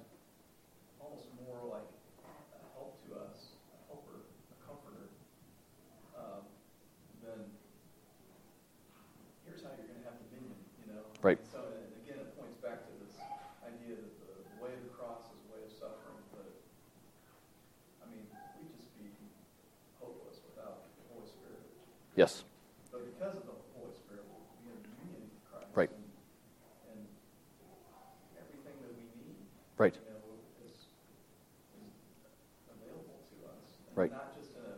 [0.99, 1.87] almost more like
[2.55, 5.07] a help to us, a helper, a comforter,
[6.15, 6.43] um,
[7.23, 7.39] than
[9.45, 10.55] here's how you're going to have dominion.
[10.83, 11.03] You know.
[11.21, 11.39] Right.
[11.51, 13.15] So and again, it points back to this
[13.67, 16.47] idea that the way of the cross is a way of suffering, but
[18.03, 18.25] I mean,
[18.59, 19.11] we'd just be
[19.99, 21.63] hopeless without the Holy Spirit.
[22.15, 22.43] Yes.
[22.91, 25.67] But because of the Holy Spirit, we have union with Christ.
[25.73, 25.89] Right.
[25.89, 25.97] And,
[26.93, 27.01] and
[28.37, 29.33] everything that we need,
[29.77, 29.93] Right.
[29.97, 30.21] you know,
[30.69, 31.89] is, is
[32.69, 33.65] available to us.
[33.89, 34.11] And Right.
[34.11, 34.77] Not just in a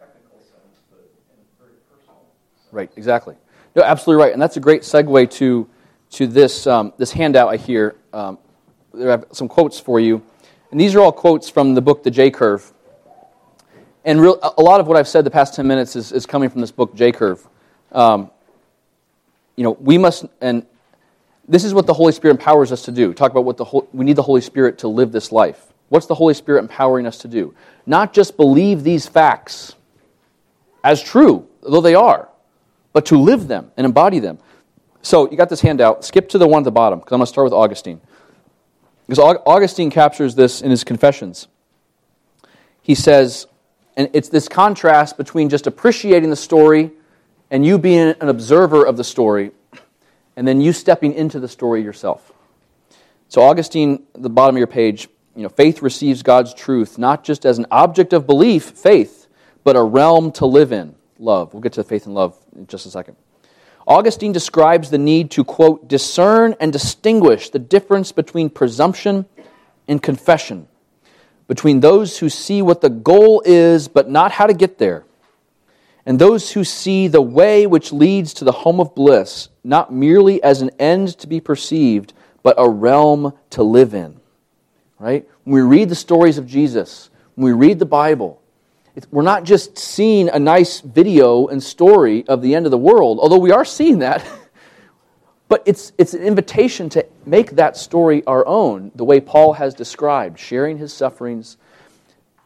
[0.00, 2.24] technical sense, but in a very personal
[2.56, 2.72] sense.
[2.72, 3.36] Right, exactly.
[3.74, 4.32] No, absolutely right.
[4.32, 5.68] And that's a great segue to,
[6.12, 7.96] to this, um, this handout I hear.
[8.14, 8.38] Um,
[8.94, 10.22] there are some quotes for you.
[10.70, 12.72] And these are all quotes from the book, The J Curve.
[14.06, 16.48] And real, a lot of what I've said the past 10 minutes is, is coming
[16.48, 17.46] from this book, J Curve.
[17.90, 18.30] Um,
[19.56, 20.64] you know, we must, and
[21.48, 23.12] this is what the Holy Spirit empowers us to do.
[23.12, 25.72] Talk about what the Hol- we need the Holy Spirit to live this life.
[25.88, 27.54] What's the Holy Spirit empowering us to do?
[27.84, 29.74] Not just believe these facts
[30.84, 32.28] as true, though they are,
[32.92, 34.38] but to live them and embody them.
[35.02, 36.04] So you got this handout.
[36.04, 38.00] Skip to the one at the bottom because I'm going to start with Augustine.
[39.08, 41.48] Because Augustine captures this in his Confessions.
[42.82, 43.46] He says,
[43.96, 46.90] and it's this contrast between just appreciating the story
[47.50, 49.52] and you being an observer of the story,
[50.36, 52.32] and then you stepping into the story yourself.
[53.28, 57.44] So Augustine, the bottom of your page, you know, faith receives God's truth not just
[57.44, 59.26] as an object of belief, faith,
[59.64, 61.52] but a realm to live in, love.
[61.52, 63.16] We'll get to faith and love in just a second.
[63.86, 69.26] Augustine describes the need to, quote, discern and distinguish the difference between presumption
[69.86, 70.66] and confession,
[71.48, 75.04] between those who see what the goal is but not how to get there,
[76.04, 80.42] and those who see the way which leads to the home of bliss, not merely
[80.42, 82.12] as an end to be perceived,
[82.44, 84.20] but a realm to live in.
[84.98, 85.28] Right?
[85.44, 88.40] When we read the stories of Jesus, when we read the Bible,
[89.10, 93.18] we're not just seeing a nice video and story of the end of the world,
[93.20, 94.24] although we are seeing that.
[95.48, 99.74] but it's, it's an invitation to make that story our own, the way Paul has
[99.74, 101.56] described, sharing his sufferings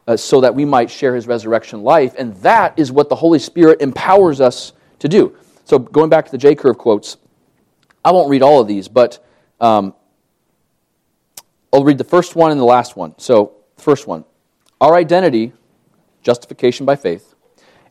[0.07, 2.15] uh, so that we might share his resurrection life.
[2.19, 5.37] And that is what the Holy Spirit empowers us to do.
[5.65, 7.17] So, going back to the J curve quotes,
[8.05, 9.25] I won't read all of these, but
[9.61, 9.95] um,
[11.73, 13.15] I'll read the first one and the last one.
[13.19, 14.25] So, first one
[14.81, 15.53] Our identity,
[16.23, 17.35] justification by faith,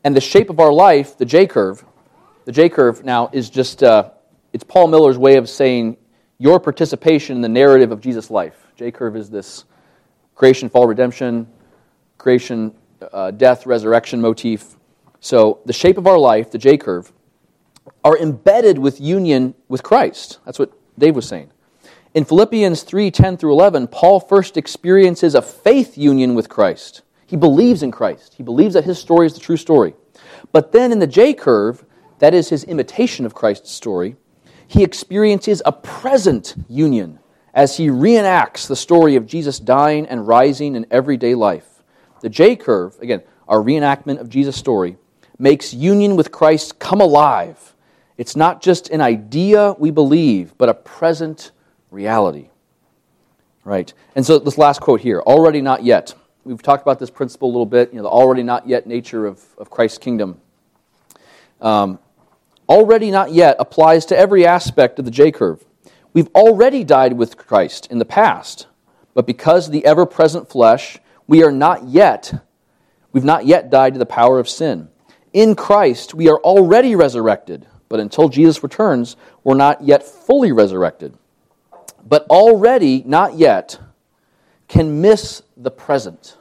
[0.04, 1.86] and the shape of our life, the J curve.
[2.46, 4.10] The J curve now is just, uh,
[4.54, 5.98] it's Paul Miller's way of saying
[6.38, 8.68] your participation in the narrative of Jesus' life.
[8.76, 9.66] J curve is this
[10.36, 11.48] creation, fall, redemption,
[12.18, 12.74] creation,
[13.12, 14.78] uh, death, resurrection motif.
[15.20, 17.12] So, the shape of our life, the J curve,
[18.04, 20.40] are embedded with union with Christ.
[20.46, 21.52] That's what Dave was saying.
[22.14, 27.02] In Philippians 3 10 through 11, Paul first experiences a faith union with Christ.
[27.28, 29.94] He believes in Christ, he believes that his story is the true story.
[30.52, 31.86] But then in the J curve,
[32.20, 34.16] that is his imitation of Christ's story,
[34.70, 37.18] he experiences a present union
[37.56, 41.82] as he reenacts the story of Jesus dying and rising in everyday life.
[42.22, 44.98] The J curve, again, our reenactment of Jesus' story,
[45.40, 47.74] makes union with Christ come alive.
[48.16, 51.52] It's not just an idea we believe, but a present
[51.90, 52.50] reality.
[53.64, 53.92] Right?
[54.16, 56.14] And so this last quote here already not yet.
[56.44, 59.26] We've talked about this principle a little bit, you know, the already not yet nature
[59.26, 60.40] of, of Christ's kingdom.
[61.60, 61.98] Um,
[62.70, 65.66] already not yet applies to every aspect of the J curve.
[66.14, 68.68] We've already died with Christ in the past,
[69.14, 72.46] but because of the ever present flesh, we are not yet,
[73.12, 74.90] we've not yet died to the power of sin.
[75.34, 81.18] In Christ, we are already resurrected, but until Jesus returns, we're not yet fully resurrected
[82.10, 83.80] but already, not yet,
[84.68, 86.38] can miss the present.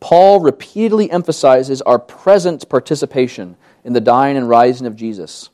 [0.00, 5.50] Paul repeatedly emphasizes our present participation in the dying and rising of Jesus.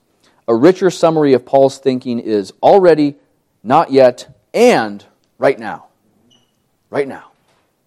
[0.48, 3.16] A richer summary of Paul's thinking is already,
[3.62, 5.04] not yet, and
[5.38, 5.86] right now.
[6.90, 7.30] Right now.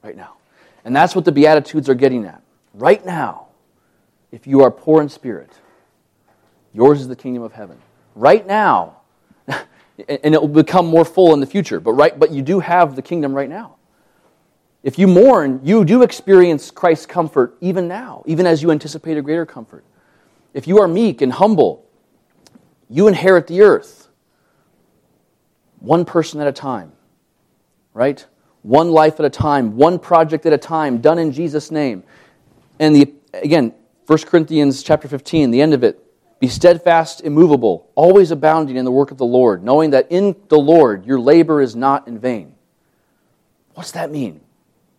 [0.03, 0.35] Right now.
[0.83, 2.41] And that's what the Beatitudes are getting at.
[2.73, 3.47] Right now,
[4.31, 5.51] if you are poor in spirit,
[6.73, 7.77] yours is the kingdom of heaven.
[8.15, 8.97] Right now,
[9.47, 9.65] and
[10.07, 11.79] it will become more full in the future.
[11.79, 13.75] But, right, but you do have the kingdom right now.
[14.81, 19.21] If you mourn, you do experience Christ's comfort even now, even as you anticipate a
[19.21, 19.83] greater comfort.
[20.53, 21.85] If you are meek and humble,
[22.89, 23.99] you inherit the earth
[25.79, 26.91] one person at a time,
[27.93, 28.25] right?
[28.61, 32.03] One life at a time, one project at a time, done in Jesus' name.
[32.79, 33.73] And the, again,
[34.07, 36.03] 1 Corinthians chapter 15, the end of it,
[36.39, 40.57] be steadfast, immovable, always abounding in the work of the Lord, knowing that in the
[40.57, 42.55] Lord your labor is not in vain.
[43.73, 44.41] What's that mean?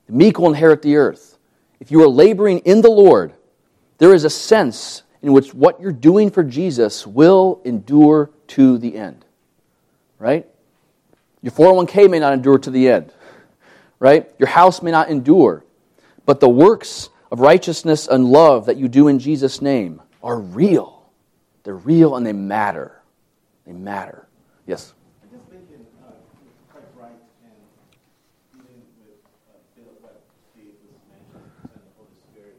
[0.07, 1.39] The meek will inherit the earth.
[1.81, 3.33] If you are laboring in the Lord,
[3.99, 8.97] there is a sense in which what you're doing for Jesus will endure to the
[8.97, 9.25] end.
[10.19, 10.47] Right?
[11.43, 13.13] Your 401k may not endure to the end.
[13.99, 14.31] Right?
[14.39, 15.65] Your house may not endure.
[16.27, 21.01] But the works of righteousness and love that you do in Jesus' name are real.
[21.63, 23.01] They're real and they matter.
[23.67, 24.27] They matter.
[24.67, 24.95] Yes?
[25.23, 26.11] I'm just thinking, uh,
[26.73, 27.59] quite right, and
[28.57, 32.59] even with uh, Bill, what Steve was mentioning, and the Holy Spirit,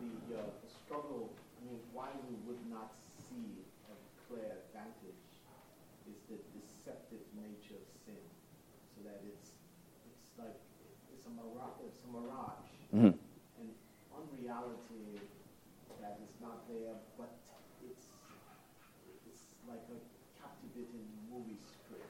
[0.00, 2.94] the, uh, the struggle, I mean, why we would not
[3.28, 3.94] see a
[4.30, 5.26] clear advantage
[6.06, 8.22] is the deceptive nature of sin,
[8.94, 9.58] so that it's
[10.06, 10.56] it's like
[11.12, 11.82] it's a mirage.
[11.84, 12.64] It's a mirage.
[12.96, 13.12] Mm-hmm.
[13.60, 13.68] And
[14.08, 15.20] unreality
[16.00, 17.28] that is not there, but
[17.84, 18.08] it's
[19.28, 20.00] it's like a
[20.40, 22.08] captivating movie script.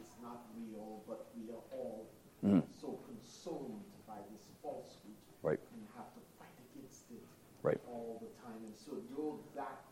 [0.00, 2.10] It's not real, but we are all
[2.42, 2.66] Mhm.
[2.74, 5.60] so consumed by this falsehood Right.
[5.72, 7.22] and have to fight against it
[7.62, 7.80] Right.
[7.86, 8.58] all the time.
[8.66, 9.84] And so though that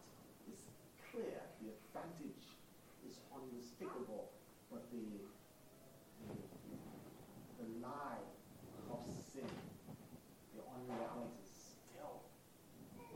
[0.51, 0.67] is
[1.11, 2.59] clear, the advantage
[3.07, 4.33] is unmistakable,
[4.73, 5.23] but the,
[7.59, 8.27] the lie
[8.91, 9.49] of sin,
[10.55, 12.21] the unreality still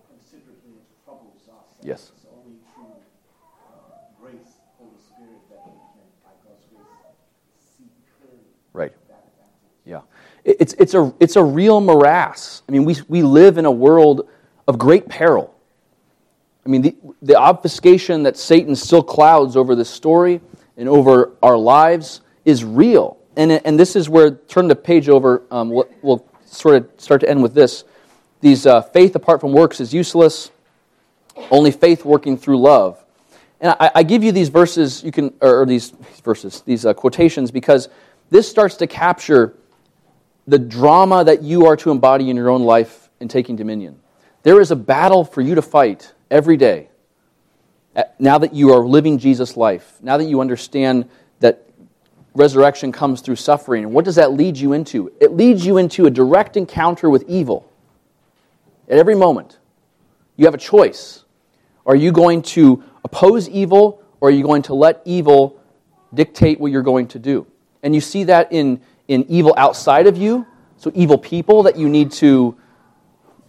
[0.09, 1.69] considerably troubles us.
[1.76, 2.11] And Yes.
[2.17, 6.85] It's only through uh, grace, Holy Spirit, that we can, by God's grace,
[7.79, 7.85] see
[8.19, 8.93] clearly Right.
[9.85, 10.01] Yeah.
[10.43, 12.63] It's, it's, a, it's a real morass.
[12.69, 14.29] I mean, we, we live in a world
[14.67, 15.55] of great peril.
[16.65, 20.41] I mean, the, the obfuscation that Satan still clouds over this story
[20.77, 23.17] and over our lives is real.
[23.37, 27.21] And, and this is where, turn the page over, um, we'll, we'll sort of start
[27.21, 27.85] to end with this.
[28.41, 30.51] These uh, faith apart from works is useless,
[31.51, 33.03] only faith working through love.
[33.61, 35.91] And I, I give you these verses, you can, or these
[36.23, 37.89] verses, these uh, quotations, because
[38.31, 39.57] this starts to capture
[40.47, 43.99] the drama that you are to embody in your own life in taking dominion.
[44.43, 46.89] There is a battle for you to fight every day.
[48.19, 51.09] Now that you are living Jesus' life, now that you understand
[51.41, 51.67] that
[52.35, 55.11] resurrection comes through suffering, what does that lead you into?
[55.21, 57.73] It leads you into a direct encounter with evil
[58.89, 59.59] at every moment.
[60.37, 61.25] You have a choice.
[61.87, 65.61] Are you going to oppose evil, or are you going to let evil
[66.13, 67.47] dictate what you're going to do?
[67.83, 71.89] And you see that in, in evil outside of you, so evil people that you
[71.89, 72.57] need to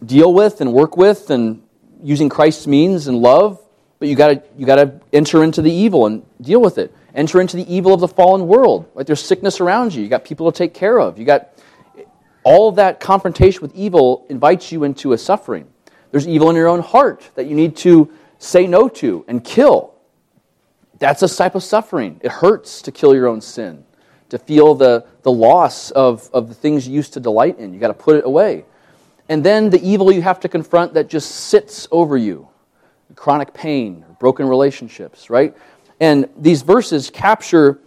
[0.06, 1.64] deal with and work with and
[2.04, 3.60] using Christ's means and love,
[4.00, 6.96] but you gotta you gotta enter into the evil and deal with it.
[7.16, 8.90] Enter into the evil of the fallen world.
[8.94, 10.04] Like there's sickness around you.
[10.04, 11.18] You got people to take care of.
[11.18, 11.50] You got
[12.44, 15.68] all that confrontation with evil invites you into a suffering.
[16.12, 19.94] There's evil in your own heart that you need to say no to and kill.
[21.00, 22.20] That's a type of suffering.
[22.24, 23.84] It hurts to kill your own sin,
[24.30, 27.74] to feel the, the loss of, of the things you used to delight in.
[27.74, 28.66] You got to put it away.
[29.30, 32.48] And then the evil you have to confront that just sits over you
[33.16, 35.56] chronic pain, broken relationships, right?
[36.00, 37.80] And these verses capture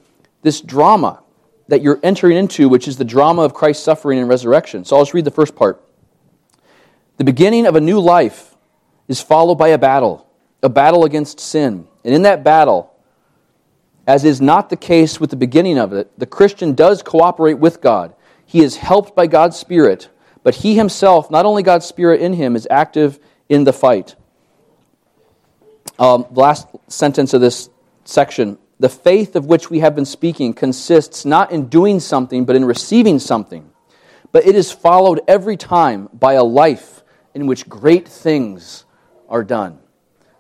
[0.43, 1.23] this drama
[1.69, 4.85] that you're entering into, which is the drama of Christ's suffering and resurrection.
[4.85, 5.83] So I'll just read the first part.
[7.17, 8.57] The beginning of a new life
[9.07, 10.27] is followed by a battle,
[10.63, 11.87] a battle against sin.
[12.05, 12.93] And in that battle,
[14.07, 17.81] as is not the case with the beginning of it, the Christian does cooperate with
[17.81, 18.15] God.
[18.47, 20.09] He is helped by God's Spirit,
[20.43, 24.17] but he himself, not only God's Spirit in him, is active in the fight.
[25.99, 27.69] Um, the last sentence of this
[28.05, 32.57] section the faith of which we have been speaking consists not in doing something, but
[32.57, 33.71] in receiving something.
[34.33, 37.03] But it is followed every time by a life
[37.35, 38.87] in which great things
[39.29, 39.79] are done.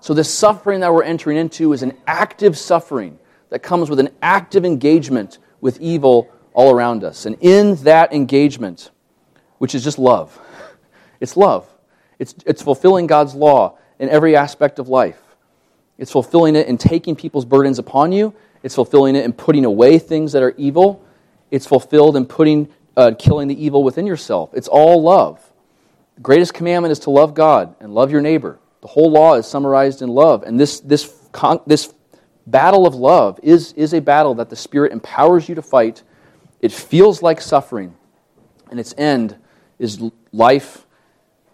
[0.01, 3.19] So, this suffering that we're entering into is an active suffering
[3.51, 7.27] that comes with an active engagement with evil all around us.
[7.27, 8.91] And in that engagement,
[9.59, 10.39] which is just love,
[11.21, 11.69] it's love,
[12.19, 15.21] it's, it's fulfilling God's law in every aspect of life.
[15.99, 18.35] It's fulfilling it in taking people's burdens upon you.
[18.63, 21.05] It's fulfilling it in putting away things that are evil.
[21.51, 24.51] It's fulfilled in putting, uh, killing the evil within yourself.
[24.55, 25.41] It's all love.
[26.15, 28.59] The greatest commandment is to love God and love your neighbor.
[28.81, 30.43] The whole law is summarized in love.
[30.43, 31.13] And this, this,
[31.67, 31.93] this
[32.47, 36.03] battle of love is, is a battle that the Spirit empowers you to fight.
[36.61, 37.95] It feels like suffering,
[38.71, 39.37] and its end
[39.79, 40.03] is
[40.33, 40.87] life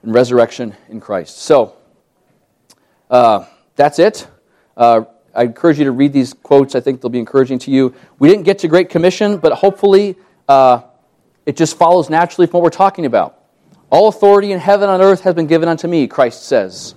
[0.02, 1.38] and resurrection in Christ.
[1.38, 1.76] So,
[3.10, 3.46] uh,
[3.76, 4.26] that's it.
[4.76, 5.02] Uh,
[5.34, 6.74] I encourage you to read these quotes.
[6.74, 7.94] I think they'll be encouraging to you.
[8.18, 10.16] We didn't get to Great Commission, but hopefully
[10.48, 10.82] uh,
[11.44, 13.44] it just follows naturally from what we're talking about.
[13.90, 16.94] All authority in heaven and earth has been given unto me, Christ says.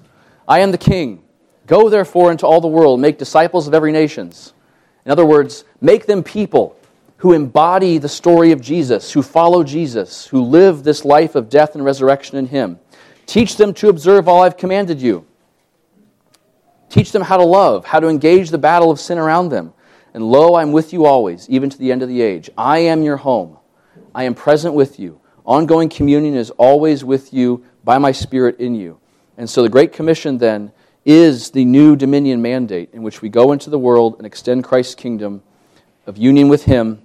[0.50, 1.24] I am the King.
[1.68, 4.54] Go therefore into all the world, make disciples of every nations.
[5.06, 6.76] In other words, make them people
[7.18, 11.76] who embody the story of Jesus, who follow Jesus, who live this life of death
[11.76, 12.80] and resurrection in Him.
[13.28, 15.28] Teach them to observe all I've commanded you.
[16.90, 19.74] Teach them how to love, how to engage the battle of sin around them.
[20.16, 22.50] And lo, I'm with you always, even to the end of the age.
[22.58, 23.58] I am your home.
[24.16, 25.22] I am present with you.
[25.46, 29.00] Ongoing communion is always with you by my Spirit in you.
[29.40, 30.74] And so the Great Commission then
[31.06, 34.96] is the new dominion mandate in which we go into the world and extend Christ's
[34.96, 35.42] kingdom
[36.06, 37.04] of union with Him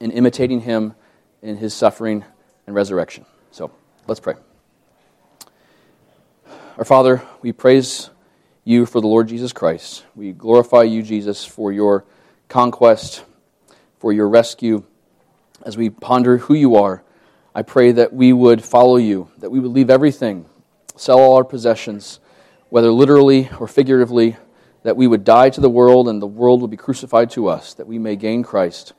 [0.00, 0.94] and imitating Him
[1.42, 2.24] in His suffering
[2.68, 3.26] and resurrection.
[3.50, 3.72] So
[4.06, 4.34] let's pray.
[6.76, 8.08] Our Father, we praise
[8.62, 10.04] you for the Lord Jesus Christ.
[10.14, 12.04] We glorify you, Jesus, for your
[12.48, 13.24] conquest,
[13.98, 14.84] for your rescue.
[15.64, 17.02] As we ponder who you are,
[17.52, 20.46] I pray that we would follow you, that we would leave everything,
[21.00, 22.20] sell all our possessions,
[22.68, 24.36] whether literally or figuratively,
[24.82, 27.74] that we would die to the world and the world would be crucified to us,
[27.74, 28.92] that we may gain Christ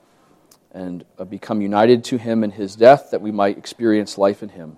[0.72, 4.50] and uh, become united to him in his death, that we might experience life in
[4.50, 4.78] him.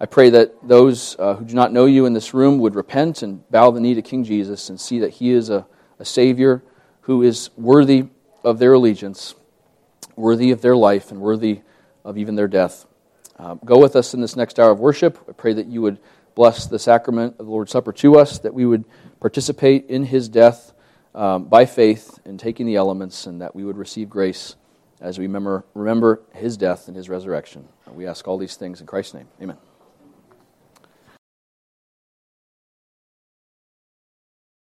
[0.00, 3.22] I pray that those uh, who do not know you in this room would repent
[3.22, 5.66] and bow the knee to King Jesus and see that he is a,
[5.98, 6.62] a Savior
[7.02, 8.08] who is worthy
[8.42, 9.34] of their allegiance,
[10.16, 11.62] worthy of their life, and worthy
[12.04, 12.86] of even their death.
[13.38, 15.18] Uh, go with us in this next hour of worship.
[15.28, 15.98] I pray that you would
[16.34, 18.84] bless the sacrament of the Lord's Supper to us, that we would
[19.20, 20.72] participate in his death
[21.14, 24.56] um, by faith in taking the elements, and that we would receive grace
[25.00, 27.68] as we remember, remember his death and his resurrection.
[27.92, 29.28] We ask all these things in Christ's name.
[29.40, 29.58] Amen.